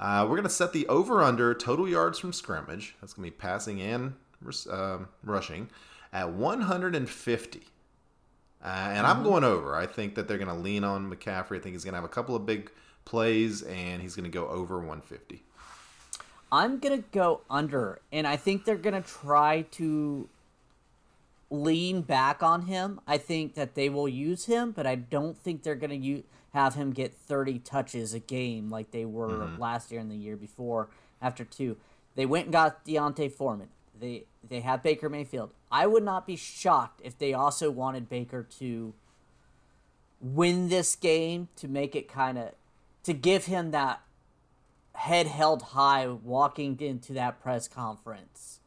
Uh, 0.00 0.26
we're 0.28 0.36
gonna 0.36 0.48
set 0.48 0.72
the 0.72 0.86
over/under 0.88 1.54
total 1.54 1.88
yards 1.88 2.18
from 2.18 2.32
scrimmage. 2.32 2.96
That's 3.00 3.12
gonna 3.12 3.26
be 3.26 3.32
passing 3.32 3.80
and 3.80 4.14
um, 4.70 5.08
rushing 5.22 5.68
at 6.12 6.30
150. 6.30 7.60
Uh, 8.62 8.66
and 8.66 9.06
I'm 9.06 9.22
going 9.22 9.44
over. 9.44 9.74
I 9.74 9.86
think 9.86 10.16
that 10.16 10.26
they're 10.26 10.38
gonna 10.38 10.58
lean 10.58 10.82
on 10.82 11.08
McCaffrey. 11.08 11.56
I 11.56 11.60
think 11.60 11.74
he's 11.74 11.84
gonna 11.84 11.96
have 11.96 12.04
a 12.04 12.08
couple 12.08 12.34
of 12.34 12.46
big 12.46 12.70
plays, 13.04 13.62
and 13.62 14.02
he's 14.02 14.16
gonna 14.16 14.28
go 14.28 14.48
over 14.48 14.78
150. 14.78 15.44
I'm 16.52 16.78
gonna 16.78 17.04
go 17.12 17.42
under, 17.48 18.00
and 18.12 18.26
I 18.26 18.36
think 18.36 18.64
they're 18.64 18.76
gonna 18.76 19.02
try 19.02 19.62
to 19.72 20.28
lean 21.50 22.02
back 22.02 22.42
on 22.42 22.62
him. 22.62 23.00
I 23.06 23.18
think 23.18 23.54
that 23.54 23.74
they 23.74 23.88
will 23.88 24.08
use 24.08 24.46
him, 24.46 24.72
but 24.72 24.86
I 24.86 24.94
don't 24.94 25.36
think 25.36 25.62
they're 25.62 25.74
gonna 25.74 25.94
use, 25.94 26.24
have 26.52 26.74
him 26.74 26.92
get 26.92 27.14
30 27.14 27.60
touches 27.60 28.14
a 28.14 28.18
game 28.18 28.70
like 28.70 28.90
they 28.90 29.04
were 29.04 29.28
mm-hmm. 29.28 29.60
last 29.60 29.90
year 29.90 30.00
and 30.00 30.10
the 30.10 30.16
year 30.16 30.36
before. 30.36 30.88
After 31.22 31.44
two, 31.44 31.76
they 32.14 32.26
went 32.26 32.46
and 32.46 32.52
got 32.52 32.84
D'Onta 32.84 33.30
Foreman. 33.30 33.68
They 33.98 34.24
they 34.48 34.60
have 34.60 34.82
Baker 34.82 35.08
Mayfield. 35.08 35.50
I 35.70 35.86
would 35.86 36.02
not 36.02 36.26
be 36.26 36.36
shocked 36.36 37.00
if 37.04 37.18
they 37.18 37.34
also 37.34 37.70
wanted 37.70 38.08
Baker 38.08 38.42
to 38.58 38.94
win 40.20 40.68
this 40.68 40.96
game 40.96 41.48
to 41.56 41.68
make 41.68 41.94
it 41.94 42.08
kind 42.08 42.38
of 42.38 42.52
to 43.04 43.12
give 43.12 43.46
him 43.46 43.70
that 43.70 44.00
head 45.00 45.26
held 45.26 45.62
high 45.62 46.06
walking 46.06 46.78
into 46.80 47.12
that 47.14 47.40
press 47.40 47.66
conference 47.68 48.60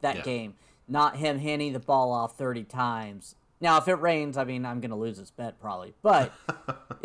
that 0.00 0.16
Yeah. 0.16 0.22
game. 0.22 0.54
Not 0.88 1.16
him 1.16 1.38
handing 1.38 1.72
the 1.72 1.80
ball 1.80 2.12
off 2.12 2.36
30 2.36 2.64
times. 2.64 3.34
Now 3.60 3.76
if 3.78 3.88
it 3.88 3.94
rains 3.94 4.36
i 4.38 4.44
mean 4.44 4.64
i'm 4.64 4.80
gonna 4.80 4.96
lose 4.96 5.18
this 5.18 5.30
bet 5.30 5.60
probably 5.60 5.92
but 6.02 6.32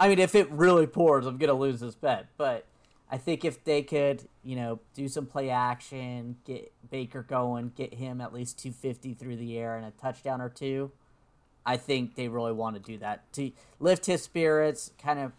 i 0.00 0.08
mean 0.08 0.18
if 0.18 0.34
it 0.34 0.50
really 0.50 0.86
pours 0.86 1.26
i'm 1.26 1.36
gonna 1.36 1.52
lose 1.52 1.80
this 1.80 1.94
bet. 1.94 2.28
But 2.36 2.64
i 3.10 3.18
think 3.18 3.44
if 3.44 3.62
they 3.64 3.82
could 3.82 4.26
you 4.42 4.56
know 4.56 4.80
do 4.94 5.06
some 5.08 5.26
play 5.26 5.50
action 5.50 6.36
get 6.44 6.72
baker 6.90 7.22
going 7.22 7.72
get 7.76 7.94
him 7.94 8.20
at 8.20 8.32
least 8.32 8.58
250 8.58 9.14
through 9.14 9.36
the 9.36 9.58
air 9.58 9.76
and 9.76 9.84
a 9.84 9.90
touchdown 9.90 10.40
or 10.40 10.48
two 10.48 10.90
i 11.66 11.76
think 11.76 12.14
they 12.14 12.28
really 12.28 12.52
want 12.52 12.76
to 12.76 12.80
do 12.80 12.96
that. 12.98 13.30
To 13.34 13.50
lift 13.80 14.06
his 14.06 14.22
spirits 14.22 14.92
kind 14.98 15.18
of 15.18 15.32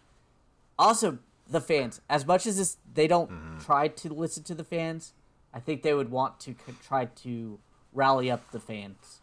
also 0.78 1.18
the 1.48 1.60
fans 1.60 2.00
as 2.08 2.26
much 2.26 2.46
as 2.46 2.56
this 2.56 2.76
they 2.94 3.06
don't 3.06 3.30
mm-hmm. 3.30 3.58
try 3.58 3.88
to 3.88 4.12
listen 4.12 4.42
to 4.42 4.54
the 4.54 4.64
fans 4.64 5.12
i 5.54 5.60
think 5.60 5.82
they 5.82 5.94
would 5.94 6.10
want 6.10 6.38
to 6.40 6.54
try 6.82 7.04
to 7.04 7.58
rally 7.92 8.30
up 8.30 8.50
the 8.50 8.60
fans 8.60 9.20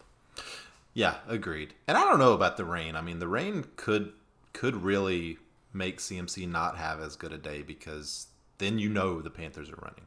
Yeah, 0.94 1.16
agreed. 1.28 1.74
And 1.88 1.98
I 1.98 2.04
don't 2.04 2.20
know 2.20 2.34
about 2.34 2.58
the 2.58 2.66
rain. 2.66 2.96
I 2.96 3.02
mean, 3.02 3.20
the 3.20 3.28
rain 3.28 3.66
could 3.76 4.14
could 4.54 4.84
really 4.84 5.40
make 5.74 5.98
CMC 5.98 6.48
not 6.48 6.78
have 6.78 7.02
as 7.02 7.16
good 7.16 7.34
a 7.34 7.38
day 7.38 7.64
because 7.64 8.28
then 8.60 8.78
you 8.78 8.90
know 8.90 9.20
the 9.22 9.32
Panthers 9.32 9.70
are 9.70 9.80
running, 9.82 10.06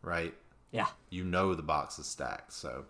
right? 0.00 0.34
yeah 0.70 0.86
You 1.10 1.24
know 1.24 1.54
the 1.54 1.62
box 1.62 1.98
is 1.98 2.06
stacked. 2.06 2.52
So, 2.54 2.86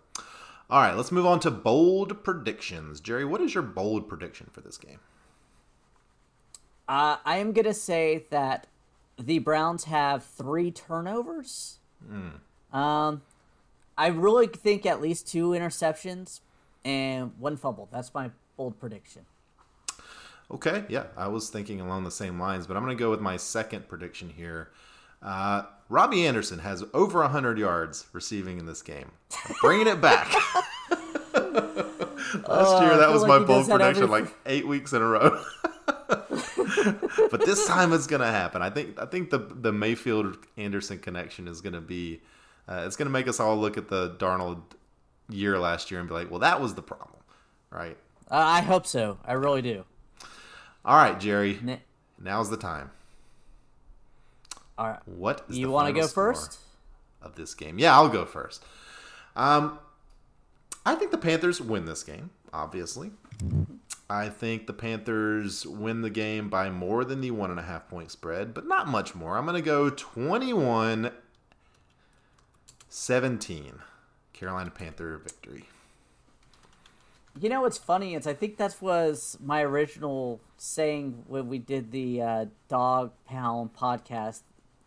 all 0.69 0.81
right, 0.81 0.95
let's 0.95 1.11
move 1.11 1.25
on 1.25 1.41
to 1.41 1.51
bold 1.51 2.23
predictions. 2.23 3.01
Jerry, 3.01 3.25
what 3.25 3.41
is 3.41 3.53
your 3.53 3.63
bold 3.63 4.07
prediction 4.07 4.49
for 4.53 4.61
this 4.61 4.77
game? 4.77 4.99
Uh, 6.87 7.17
i 7.25 7.37
am 7.37 7.51
going 7.53 7.65
to 7.65 7.73
say 7.73 8.25
that 8.29 8.67
the 9.19 9.39
browns 9.39 9.85
have 9.85 10.23
three 10.23 10.71
turnovers 10.71 11.77
um, 12.73 13.21
i 13.97 14.07
really 14.07 14.47
think 14.47 14.85
at 14.85 15.01
least 15.01 15.27
two 15.27 15.49
interceptions 15.49 16.39
and 16.85 17.31
one 17.39 17.55
fumble 17.57 17.87
that's 17.91 18.13
my 18.13 18.29
bold 18.57 18.79
prediction 18.79 19.25
Okay, 20.51 20.83
yeah, 20.87 21.05
I 21.17 21.29
was 21.29 21.49
thinking 21.49 21.81
along 21.81 22.03
the 22.03 22.11
same 22.11 22.39
lines, 22.39 22.67
but 22.67 22.77
I'm 22.77 22.83
going 22.83 22.95
to 22.95 23.01
go 23.01 23.09
with 23.09 23.21
my 23.21 23.37
second 23.37 23.87
prediction 23.87 24.29
here. 24.29 24.69
Uh, 25.19 25.63
Robbie 25.89 26.27
Anderson 26.27 26.59
has 26.59 26.83
over 26.93 27.21
100 27.21 27.57
yards 27.57 28.05
receiving 28.13 28.59
in 28.59 28.67
this 28.67 28.83
game. 28.83 29.13
Bringing 29.61 29.87
it 29.87 29.99
back. 29.99 30.31
Last 31.33 32.81
year, 32.83 32.97
that 32.97 33.09
was 33.11 33.21
like 33.23 33.29
my 33.29 33.39
bold 33.39 33.67
prediction, 33.67 34.03
every- 34.03 34.21
like 34.21 34.33
eight 34.45 34.67
weeks 34.67 34.93
in 34.93 35.01
a 35.01 35.05
row. 35.07 35.43
but 37.31 37.45
this 37.45 37.67
time 37.67 37.93
it's 37.93 38.07
going 38.07 38.21
to 38.21 38.27
happen. 38.27 38.61
I 38.61 38.69
think. 38.69 38.99
I 38.99 39.05
think 39.05 39.29
the 39.29 39.39
the 39.39 39.71
Mayfield 39.71 40.37
Anderson 40.57 40.99
connection 40.99 41.47
is 41.47 41.61
going 41.61 41.73
to 41.73 41.81
be. 41.81 42.21
Uh, 42.67 42.83
it's 42.85 42.95
to 42.95 43.05
make 43.05 43.27
us 43.27 43.39
all 43.39 43.57
look 43.57 43.77
at 43.77 43.89
the 43.89 44.11
Darnold 44.19 44.61
year 45.29 45.59
last 45.59 45.91
year 45.91 45.99
and 45.99 46.07
be 46.09 46.15
like, 46.15 46.29
"Well, 46.29 46.39
that 46.39 46.61
was 46.61 46.75
the 46.75 46.81
problem, 46.81 47.19
right?" 47.69 47.97
uh, 48.31 48.35
i 48.35 48.61
hope 48.61 48.87
so 48.87 49.17
i 49.25 49.33
really 49.33 49.61
do 49.61 49.83
All 50.85 50.95
right, 50.95 51.19
Jerry. 51.19 51.59
Ne- 51.61 51.81
Now's 52.17 52.49
the 52.49 52.57
time. 52.57 52.89
all 54.77 54.87
right 54.87 54.99
What 55.05 55.45
is 55.49 55.57
you 55.57 55.69
want 55.69 55.93
to 55.93 56.01
go 56.01 56.07
first 56.07 56.59
of 57.21 57.35
this 57.35 57.53
game? 57.53 57.77
Yeah, 57.79 57.93
I'll 57.95 58.09
go 58.09 58.25
first. 58.25 58.63
Um, 59.35 59.77
I 60.85 60.95
think 60.95 61.11
the 61.11 61.17
Panthers 61.17 61.59
win 61.61 61.85
this 61.85 62.03
game. 62.03 62.29
Obviously, 62.53 63.11
I 64.13 64.29
think 64.29 64.67
the 64.67 64.73
Panthers 64.73 65.65
win 65.65 66.01
the 66.01 66.09
game 66.11 66.47
by 66.47 66.69
more 66.69 67.03
than 67.03 67.19
the 67.19 67.31
one 67.31 67.49
and 67.49 67.59
a 67.59 67.63
half 67.63 67.89
point 67.89 68.11
spread, 68.11 68.53
but 68.53 68.67
not 68.67 68.87
much 68.87 69.15
more. 69.15 69.37
I'm 69.37 69.45
going 69.45 69.55
to 69.55 69.61
go 69.65 69.89
21 69.89 71.09
17. 72.89 73.73
Carolina 74.33 74.69
Panther 74.69 75.17
victory. 75.17 75.65
You 77.41 77.49
know 77.49 77.61
what's 77.61 77.79
funny 77.79 78.13
is 78.13 78.27
I 78.27 78.35
think 78.35 78.57
that 78.57 78.75
was 78.79 79.35
my 79.43 79.63
original 79.63 80.39
saying 80.57 81.23
when 81.25 81.47
we 81.47 81.57
did 81.57 81.91
the 81.91 82.21
uh, 82.21 82.45
Dog 82.69 83.13
Pound 83.27 83.73
podcast. 83.73 84.41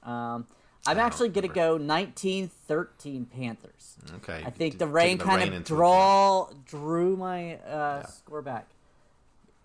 Um, 0.05 0.47
I'm 0.87 1.01
actually 1.01 1.31
going 1.31 1.49
to 1.49 1.53
go 1.53 1.73
1913 1.73 3.25
Panthers. 3.25 3.97
Okay. 4.19 4.45
I 4.47 4.51
think 4.51 4.79
the 4.79 4.87
rain 4.87 5.19
kind 5.19 5.39
rain 5.39 5.49
of 5.49 5.55
account. 5.55 5.67
draw 5.67 6.49
drew 6.65 7.17
my 7.17 7.57
uh, 7.57 8.07
score 8.07 8.41
back. 8.41 8.69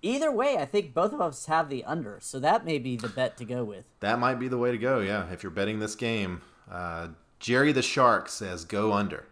Either 0.04 0.32
way, 0.32 0.58
I 0.58 0.66
think 0.66 0.94
both 0.94 1.14
of 1.14 1.22
us 1.22 1.46
have 1.46 1.70
the 1.70 1.84
under, 1.84 2.18
so 2.22 2.40
that 2.40 2.66
may 2.66 2.80
be 2.80 2.96
the 2.96 3.10
bet 3.10 3.38
to 3.38 3.46
go 3.46 3.64
with. 3.64 3.86
That 4.00 4.18
might 4.20 4.40
be 4.40 4.48
the 4.48 4.58
way 4.58 4.72
to 4.72 4.78
go, 4.78 5.00
yeah. 5.00 5.32
If 5.32 5.44
you're 5.44 5.52
betting 5.52 5.80
this 5.80 5.94
game, 5.96 6.42
uh, 6.72 7.10
Jerry 7.40 7.72
the 7.72 7.84
Shark 7.84 8.28
says 8.28 8.66
go 8.66 8.94
under. 8.94 9.26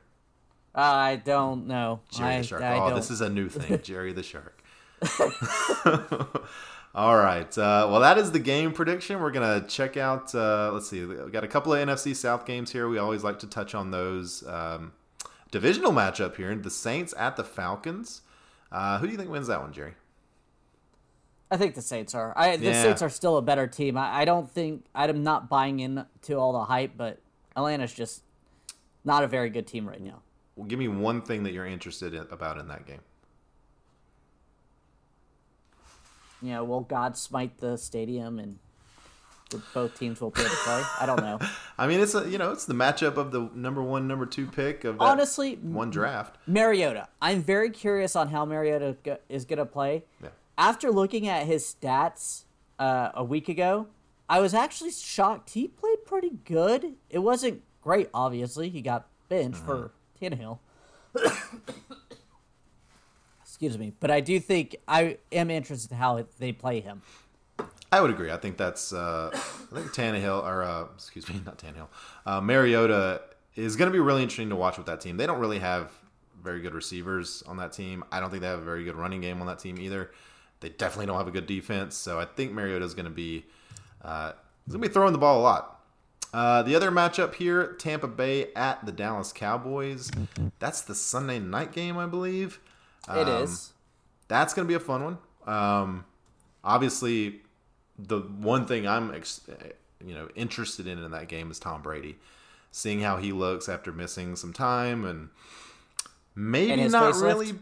I 0.75 1.15
don't 1.15 1.65
know. 1.65 2.01
Jerry 2.11 2.35
I, 2.35 2.37
the 2.41 2.47
Shark. 2.47 2.61
I 2.61 2.75
oh, 2.75 2.89
don't. 2.89 2.95
this 2.95 3.09
is 3.09 3.21
a 3.21 3.29
new 3.29 3.49
thing, 3.49 3.81
Jerry 3.83 4.13
the 4.13 4.21
Shark. 4.21 4.61
All 6.95 7.15
right. 7.15 7.57
Uh, 7.57 7.87
well, 7.89 7.99
that 8.01 8.17
is 8.17 8.31
the 8.31 8.39
game 8.39 8.71
prediction. 8.71 9.19
We're 9.19 9.31
gonna 9.31 9.65
check 9.67 9.97
out. 9.97 10.33
Uh, 10.35 10.71
let's 10.71 10.89
see. 10.89 11.03
We 11.05 11.15
got 11.31 11.43
a 11.43 11.47
couple 11.47 11.73
of 11.73 11.87
NFC 11.87 12.15
South 12.15 12.45
games 12.45 12.71
here. 12.71 12.89
We 12.89 12.97
always 12.97 13.23
like 13.23 13.39
to 13.39 13.47
touch 13.47 13.73
on 13.73 13.91
those. 13.91 14.45
Um, 14.47 14.93
divisional 15.51 15.91
matchup 15.91 16.35
here: 16.35 16.53
the 16.55 16.69
Saints 16.69 17.13
at 17.17 17.37
the 17.37 17.43
Falcons. 17.43 18.21
Uh, 18.71 18.99
who 18.99 19.07
do 19.07 19.11
you 19.11 19.17
think 19.17 19.29
wins 19.29 19.47
that 19.47 19.61
one, 19.61 19.73
Jerry? 19.73 19.93
I 21.51 21.57
think 21.57 21.75
the 21.75 21.81
Saints 21.81 22.13
are. 22.13 22.33
I 22.35 22.57
the 22.57 22.65
Yeah. 22.65 22.83
Saints 22.83 23.01
are 23.01 23.09
still 23.09 23.37
a 23.37 23.41
better 23.41 23.67
team. 23.67 23.97
I, 23.97 24.19
I 24.21 24.25
don't 24.25 24.49
think 24.49 24.85
I'm 24.93 25.23
not 25.23 25.49
buying 25.49 25.79
into 25.79 26.35
all 26.35 26.53
the 26.53 26.65
hype, 26.65 26.91
but 26.95 27.19
Atlanta's 27.55 27.93
just 27.93 28.23
not 29.03 29.23
a 29.23 29.27
very 29.27 29.49
good 29.49 29.65
team 29.65 29.87
right 29.87 30.01
now. 30.01 30.21
Well, 30.55 30.67
give 30.67 30.77
me 30.77 30.87
one 30.87 31.21
thing 31.21 31.43
that 31.43 31.53
you're 31.53 31.65
interested 31.65 32.13
in, 32.13 32.27
about 32.31 32.57
in 32.59 32.67
that 32.67 32.85
game. 32.85 32.99
Yeah, 36.41 36.61
will 36.61 36.81
God 36.81 37.17
smite 37.17 37.57
the 37.59 37.77
stadium 37.77 38.39
and 38.39 38.59
both 39.73 39.97
teams 39.97 40.21
will 40.21 40.29
be 40.29 40.41
able 40.41 40.51
to 40.51 40.55
play? 40.57 40.83
I 40.99 41.05
don't 41.05 41.21
know. 41.21 41.39
I 41.77 41.87
mean, 41.87 41.99
it's 41.99 42.15
a 42.15 42.29
you 42.29 42.37
know 42.37 42.51
it's 42.51 42.65
the 42.65 42.73
matchup 42.73 43.17
of 43.17 43.31
the 43.31 43.49
number 43.53 43.81
one, 43.81 44.07
number 44.07 44.25
two 44.25 44.45
pick 44.47 44.83
of 44.83 45.01
Honestly, 45.01 45.55
one 45.55 45.89
draft. 45.89 46.37
Mariota. 46.47 47.07
I'm 47.21 47.41
very 47.41 47.71
curious 47.71 48.15
on 48.15 48.29
how 48.29 48.45
Mariota 48.45 48.95
is 49.27 49.45
going 49.45 49.57
to 49.57 49.65
play. 49.65 50.03
Yeah. 50.21 50.29
After 50.59 50.91
looking 50.91 51.25
at 51.29 51.47
his 51.47 51.63
stats 51.63 52.43
uh, 52.77 53.11
a 53.13 53.23
week 53.23 53.47
ago, 53.47 53.87
I 54.27 54.41
was 54.41 54.53
actually 54.53 54.91
shocked. 54.91 55.51
He 55.51 55.69
played 55.69 56.05
pretty 56.05 56.31
good. 56.43 56.95
It 57.09 57.19
wasn't 57.19 57.61
great, 57.81 58.09
obviously. 58.13 58.67
He 58.67 58.81
got 58.81 59.07
benched 59.29 59.59
for 59.59 59.91
Tannehill. 60.21 60.59
Excuse 63.41 63.77
me, 63.77 63.93
but 64.01 64.11
I 64.11 64.19
do 64.19 64.37
think 64.37 64.75
I 64.85 65.19
am 65.31 65.49
interested 65.49 65.91
in 65.91 65.97
how 65.97 66.25
they 66.39 66.51
play 66.51 66.81
him. 66.81 67.03
I 67.89 68.01
would 68.01 68.11
agree. 68.11 68.29
I 68.29 68.35
think 68.35 68.57
that's 68.57 68.91
uh, 68.91 69.29
I 69.33 69.75
think 69.75 69.93
Tannehill 69.93 70.43
or 70.43 70.63
uh, 70.63 70.87
excuse 70.93 71.29
me, 71.29 71.41
not 71.45 71.57
Tannehill. 71.57 71.87
Uh, 72.25 72.41
Mariota 72.41 73.21
is 73.55 73.77
going 73.77 73.89
to 73.89 73.93
be 73.93 73.99
really 73.99 74.23
interesting 74.23 74.49
to 74.49 74.57
watch 74.57 74.75
with 74.77 74.87
that 74.87 74.99
team. 74.99 75.15
They 75.15 75.25
don't 75.25 75.39
really 75.39 75.59
have 75.59 75.93
very 76.43 76.59
good 76.59 76.73
receivers 76.73 77.43
on 77.47 77.55
that 77.57 77.71
team. 77.71 78.03
I 78.11 78.19
don't 78.19 78.29
think 78.29 78.41
they 78.41 78.47
have 78.47 78.59
a 78.59 78.65
very 78.65 78.83
good 78.83 78.95
running 78.95 79.21
game 79.21 79.39
on 79.39 79.47
that 79.47 79.59
team 79.59 79.79
either. 79.79 80.11
They 80.61 80.69
definitely 80.69 81.05
don't 81.07 81.17
have 81.17 81.27
a 81.27 81.31
good 81.31 81.45
defense. 81.47 81.95
So 81.95 82.19
I 82.19 82.25
think 82.25 82.51
Mariota 82.51 82.83
is 82.85 82.93
going 82.93 83.05
to 83.05 83.11
be 83.11 83.45
uh, 84.03 84.33
going 84.69 84.81
to 84.81 84.87
be 84.87 84.93
throwing 84.93 85.13
the 85.13 85.19
ball 85.19 85.39
a 85.39 85.43
lot. 85.43 85.75
Uh, 86.33 86.61
the 86.61 86.75
other 86.75 86.91
matchup 86.91 87.33
here, 87.35 87.73
Tampa 87.79 88.07
Bay 88.07 88.53
at 88.55 88.85
the 88.85 88.91
Dallas 88.91 89.31
Cowboys. 89.33 90.11
That's 90.59 90.81
the 90.81 90.93
Sunday 90.93 91.39
night 91.39 91.71
game, 91.71 91.97
I 91.97 92.05
believe. 92.05 92.59
It 93.09 93.27
Um, 93.27 93.43
is. 93.43 93.73
that's 94.27 94.53
going 94.53 94.67
to 94.67 94.69
be 94.69 94.75
a 94.75 94.79
fun 94.79 95.03
one. 95.03 95.17
Um, 95.47 96.05
obviously, 96.63 97.41
the 97.97 98.19
one 98.19 98.65
thing 98.67 98.87
I'm 98.87 99.13
ex- 99.13 99.41
you 100.05 100.13
know 100.13 100.29
interested 100.35 100.85
in 100.87 101.03
in 101.03 101.09
that 101.11 101.27
game 101.29 101.49
is 101.49 101.57
Tom 101.57 101.81
Brady, 101.81 102.17
seeing 102.71 103.01
how 103.01 103.17
he 103.17 103.31
looks 103.31 103.67
after 103.67 103.91
missing 103.91 104.35
some 104.35 104.53
time 104.53 105.05
and 105.05 105.29
maybe 106.35 106.73
And 106.73 106.91
not 106.91 107.15
really. 107.15 107.55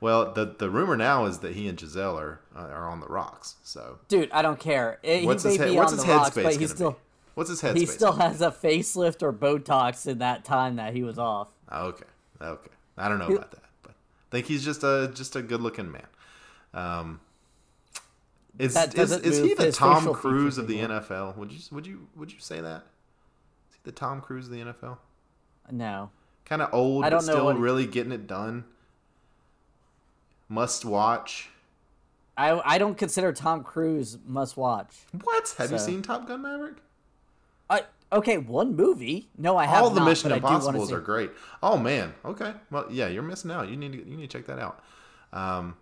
Well, 0.00 0.32
the 0.32 0.44
the 0.58 0.68
rumor 0.68 0.96
now 0.96 1.24
is 1.24 1.38
that 1.38 1.54
he 1.54 1.68
and 1.68 1.78
Gisele 1.78 2.18
are 2.18 2.40
uh, 2.54 2.60
are 2.60 2.88
on 2.88 3.00
the 3.00 3.06
rocks. 3.06 3.54
So 3.64 3.98
Dude, 4.08 4.30
I 4.30 4.42
don't 4.42 4.60
care. 4.60 4.98
It, 5.02 5.24
what's 5.24 5.42
he 5.42 5.50
his 5.50 5.58
may 5.58 5.64
head, 5.64 5.70
be 5.72 5.76
what's 5.76 5.92
on 5.92 5.98
his 5.98 6.06
the 6.06 6.12
rocks, 6.12 6.34
but 6.34 6.56
he's 6.56 6.70
still 6.70 6.90
be? 6.92 6.98
What's 7.34 7.50
his 7.50 7.62
headspace? 7.62 7.78
he 7.78 7.86
still 7.86 8.12
has 8.12 8.40
a 8.40 8.50
facelift 8.50 9.22
or 9.22 9.32
Botox 9.32 10.06
in 10.06 10.18
that 10.18 10.44
time 10.44 10.76
that 10.76 10.94
he 10.94 11.02
was 11.02 11.18
off. 11.18 11.48
Okay, 11.72 12.04
okay. 12.40 12.70
I 12.98 13.08
don't 13.08 13.18
know 13.18 13.26
about 13.26 13.50
that, 13.52 13.62
but 13.82 13.92
I 13.92 14.30
think 14.30 14.46
he's 14.46 14.64
just 14.64 14.84
a 14.84 15.10
just 15.14 15.34
a 15.34 15.42
good 15.42 15.62
looking 15.62 15.90
man. 15.90 16.06
Um, 16.74 17.20
is 18.58 18.76
is, 18.76 19.12
is 19.12 19.38
he 19.38 19.54
the 19.54 19.72
Tom 19.72 20.12
Cruise 20.12 20.58
of 20.58 20.68
the 20.68 20.78
anymore. 20.80 21.00
NFL? 21.00 21.36
Would 21.36 21.52
you 21.52 21.58
would 21.72 21.86
you 21.86 22.06
would 22.16 22.32
you 22.32 22.38
say 22.38 22.60
that? 22.60 22.84
Is 23.70 23.76
he 23.76 23.80
the 23.84 23.92
Tom 23.92 24.20
Cruise 24.20 24.46
of 24.46 24.52
the 24.52 24.60
NFL? 24.60 24.98
No. 25.70 26.10
Kind 26.44 26.62
of 26.62 26.72
old, 26.72 27.04
I 27.04 27.10
don't 27.10 27.26
know 27.26 27.32
still 27.32 27.50
he- 27.50 27.58
really 27.58 27.86
getting 27.86 28.12
it 28.12 28.26
done. 28.26 28.64
Must 30.48 30.84
watch. 30.84 31.50
I 32.36 32.60
I 32.64 32.78
don't 32.78 32.96
consider 32.96 33.32
Tom 33.32 33.62
Cruise 33.64 34.18
must 34.26 34.56
watch. 34.56 34.94
What 35.22 35.54
have 35.58 35.72
you 35.72 35.78
seen 35.78 36.02
Top 36.02 36.28
Gun 36.28 36.42
Maverick? 36.42 36.76
I 37.68 37.82
okay, 38.12 38.38
one 38.38 38.76
movie. 38.76 39.28
No, 39.38 39.56
I 39.56 39.64
have 39.64 39.84
All 39.84 39.90
the 39.90 40.00
not, 40.00 40.08
Mission 40.08 40.30
but 40.30 40.36
I 40.36 40.38
do 40.38 40.44
wanna 40.44 40.56
Impossibles 40.56 40.92
are 40.92 41.00
great. 41.00 41.30
Oh 41.62 41.76
man, 41.76 42.14
okay. 42.24 42.52
Well, 42.70 42.86
yeah, 42.90 43.08
you're 43.08 43.22
missing 43.22 43.50
out. 43.50 43.68
You 43.68 43.76
need 43.76 43.92
to 43.92 43.98
you 43.98 44.16
need 44.16 44.30
to 44.30 44.38
check 44.38 44.46
that 44.46 44.58
out. 44.58 44.80
Um, 45.32 45.76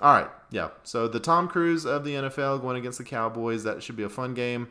all 0.00 0.12
right, 0.12 0.30
yeah. 0.50 0.70
So 0.82 1.06
the 1.08 1.20
Tom 1.20 1.48
Cruise 1.48 1.86
of 1.86 2.04
the 2.04 2.14
NFL 2.14 2.60
going 2.60 2.76
against 2.76 2.98
the 2.98 3.04
Cowboys. 3.04 3.64
That 3.64 3.82
should 3.82 3.96
be 3.96 4.02
a 4.02 4.08
fun 4.08 4.34
game. 4.34 4.68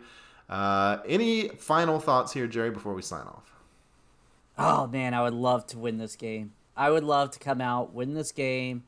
Uh, 0.50 0.98
any 1.08 1.48
final 1.48 2.00
thoughts 2.00 2.34
here, 2.34 2.46
Jerry, 2.48 2.72
before 2.72 2.94
we 2.94 3.02
sign 3.02 3.26
off? 3.26 3.54
Oh 4.58 4.88
man, 4.88 5.14
I 5.14 5.24
would 5.24 5.34
love 5.34 5.66
to 5.68 5.80
win 5.80 5.98
this 5.98 6.16
game. 6.16 6.54
I 6.76 6.90
would 6.90 7.04
love 7.04 7.32
to 7.32 7.40
come 7.40 7.62
out, 7.62 7.94
win 7.94 8.14
this 8.14 8.32
game, 8.32 8.84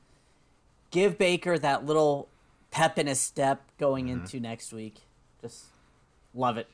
give 0.94 1.18
Baker 1.18 1.58
that 1.60 1.86
little 1.86 2.30
pep 2.72 2.98
in 2.98 3.08
his 3.08 3.20
step 3.20 3.64
going 3.78 4.06
Mm-hmm. 4.08 4.22
into 4.22 4.40
next 4.40 4.72
week. 4.72 5.02
Just 5.42 5.66
love 6.34 6.58
it. 6.58 6.68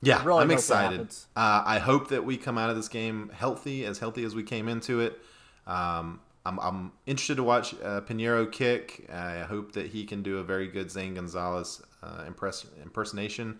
Yeah, 0.00 0.24
Really 0.24 0.42
I'm 0.42 0.50
excited. 0.50 1.08
Uh, 1.34 1.62
I 1.64 1.78
hope 1.78 2.08
that 2.08 2.24
we 2.24 2.36
come 2.36 2.56
out 2.58 2.70
of 2.70 2.76
this 2.76 2.88
game 2.88 3.30
healthy, 3.34 3.84
as 3.86 3.98
healthy 3.98 4.24
as 4.24 4.34
we 4.34 4.42
came 4.42 4.68
into 4.68 5.00
it. 5.00 5.18
Um, 5.66 6.20
I'm, 6.46 6.58
I'm 6.60 6.92
interested 7.06 7.36
to 7.36 7.42
watch 7.42 7.74
uh, 7.82 8.02
Piñeiro 8.02 8.50
kick. 8.50 9.08
I 9.10 9.40
hope 9.40 9.72
that 9.72 9.86
he 9.86 10.04
can 10.04 10.22
do 10.22 10.38
a 10.38 10.44
very 10.44 10.66
good 10.68 10.90
Zane 10.90 11.14
Gonzalez 11.14 11.80
uh, 12.02 12.24
impress, 12.26 12.66
impersonation. 12.82 13.58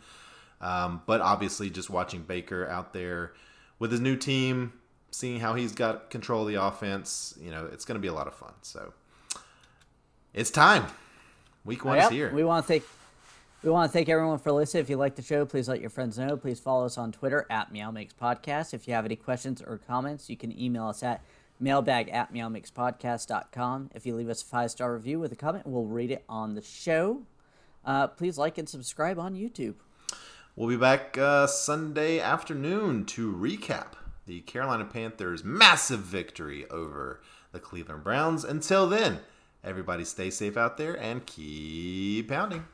Um, 0.61 1.01
but 1.07 1.21
obviously, 1.23 1.71
just 1.71 1.89
watching 1.89 2.23
Baker 2.23 2.69
out 2.69 2.93
there 2.93 3.33
with 3.79 3.91
his 3.91 4.01
new 4.01 4.17
team, 4.17 4.75
seeing 5.11 5.41
how 5.41 5.55
he's 5.55 5.73
got 5.73 6.11
control 6.11 6.43
of 6.43 6.49
the 6.49 6.63
offense, 6.63 7.35
you 7.41 7.51
know, 7.51 7.67
it's 7.73 7.87
going 7.87 7.97
to 7.97 8.01
be 8.03 8.09
a 8.09 8.13
lot 8.15 8.27
of 8.27 8.35
fun. 8.35 8.53
So 8.61 8.93
it's 10.35 10.51
time. 10.51 10.87
Week 11.65 11.85
one 11.85 11.97
Yep, 11.97 12.05
is 12.05 12.11
here. 12.11 12.33
We 12.35 12.45
want 12.45 12.65
to 12.65 12.69
thank 12.69 12.85
we 13.63 13.71
want 13.71 13.91
to 13.91 13.93
thank 13.93 14.11
everyone 14.11 14.39
for 14.39 14.53
listening. 14.53 14.83
If 14.83 14.91
you 14.91 14.97
like 14.97 15.15
the 15.15 15.23
show, 15.23 15.47
please 15.47 15.69
let 15.69 15.81
your 15.81 15.89
friends 15.89 16.19
know. 16.19 16.37
Please 16.37 16.61
follow 16.61 16.85
us 16.85 16.99
on 16.99 17.13
Twitter 17.13 17.47
at 17.49 17.73
Meow 17.73 17.91
Makes 17.91 18.13
Podcast. 18.13 18.75
If 18.75 18.87
you 18.87 18.93
have 18.93 19.07
any 19.07 19.17
questions 19.17 19.63
or 19.63 19.79
comments, 19.79 20.29
you 20.29 20.37
can 20.37 20.59
email 20.61 20.87
us 20.89 21.03
at 21.03 21.23
mailbag 21.59 22.11
at 22.11 22.35
meowmakespodcast.com. 22.35 23.91
If 23.95 24.05
you 24.05 24.15
leave 24.15 24.29
us 24.29 24.43
a 24.43 24.45
five 24.45 24.71
star 24.71 24.93
review 24.93 25.19
with 25.19 25.33
a 25.33 25.37
comment, 25.37 25.67
we'll 25.67 25.87
read 25.87 26.11
it 26.11 26.25
on 26.29 26.55
the 26.55 26.63
show. 26.63 27.23
Uh, 27.85 28.09
please 28.09 28.37
like 28.37 28.59
and 28.59 28.69
subscribe 28.69 29.19
on 29.19 29.35
YouTube. 29.35 29.75
We'll 30.57 30.69
be 30.69 30.77
back 30.77 31.17
uh, 31.19 31.47
Sunday 31.47 32.21
afternoon 32.21 33.07
to 33.07 33.33
recap 33.33 33.95
the 34.27 34.41
Carolina 34.43 34.85
Panthers' 34.85 35.43
massive 35.43 36.01
victory 36.01 36.69
over 36.71 37.21
the 37.53 37.61
Cleveland 37.61 38.05
Browns. 38.05 38.45
Until 38.45 38.87
then, 38.87 39.21
everybody 39.65 40.05
stay 40.05 40.31
safe 40.31 40.57
out 40.57 40.77
there 40.77 40.95
and 41.01 41.25
keep 41.27 42.29
pounding. 42.29 42.65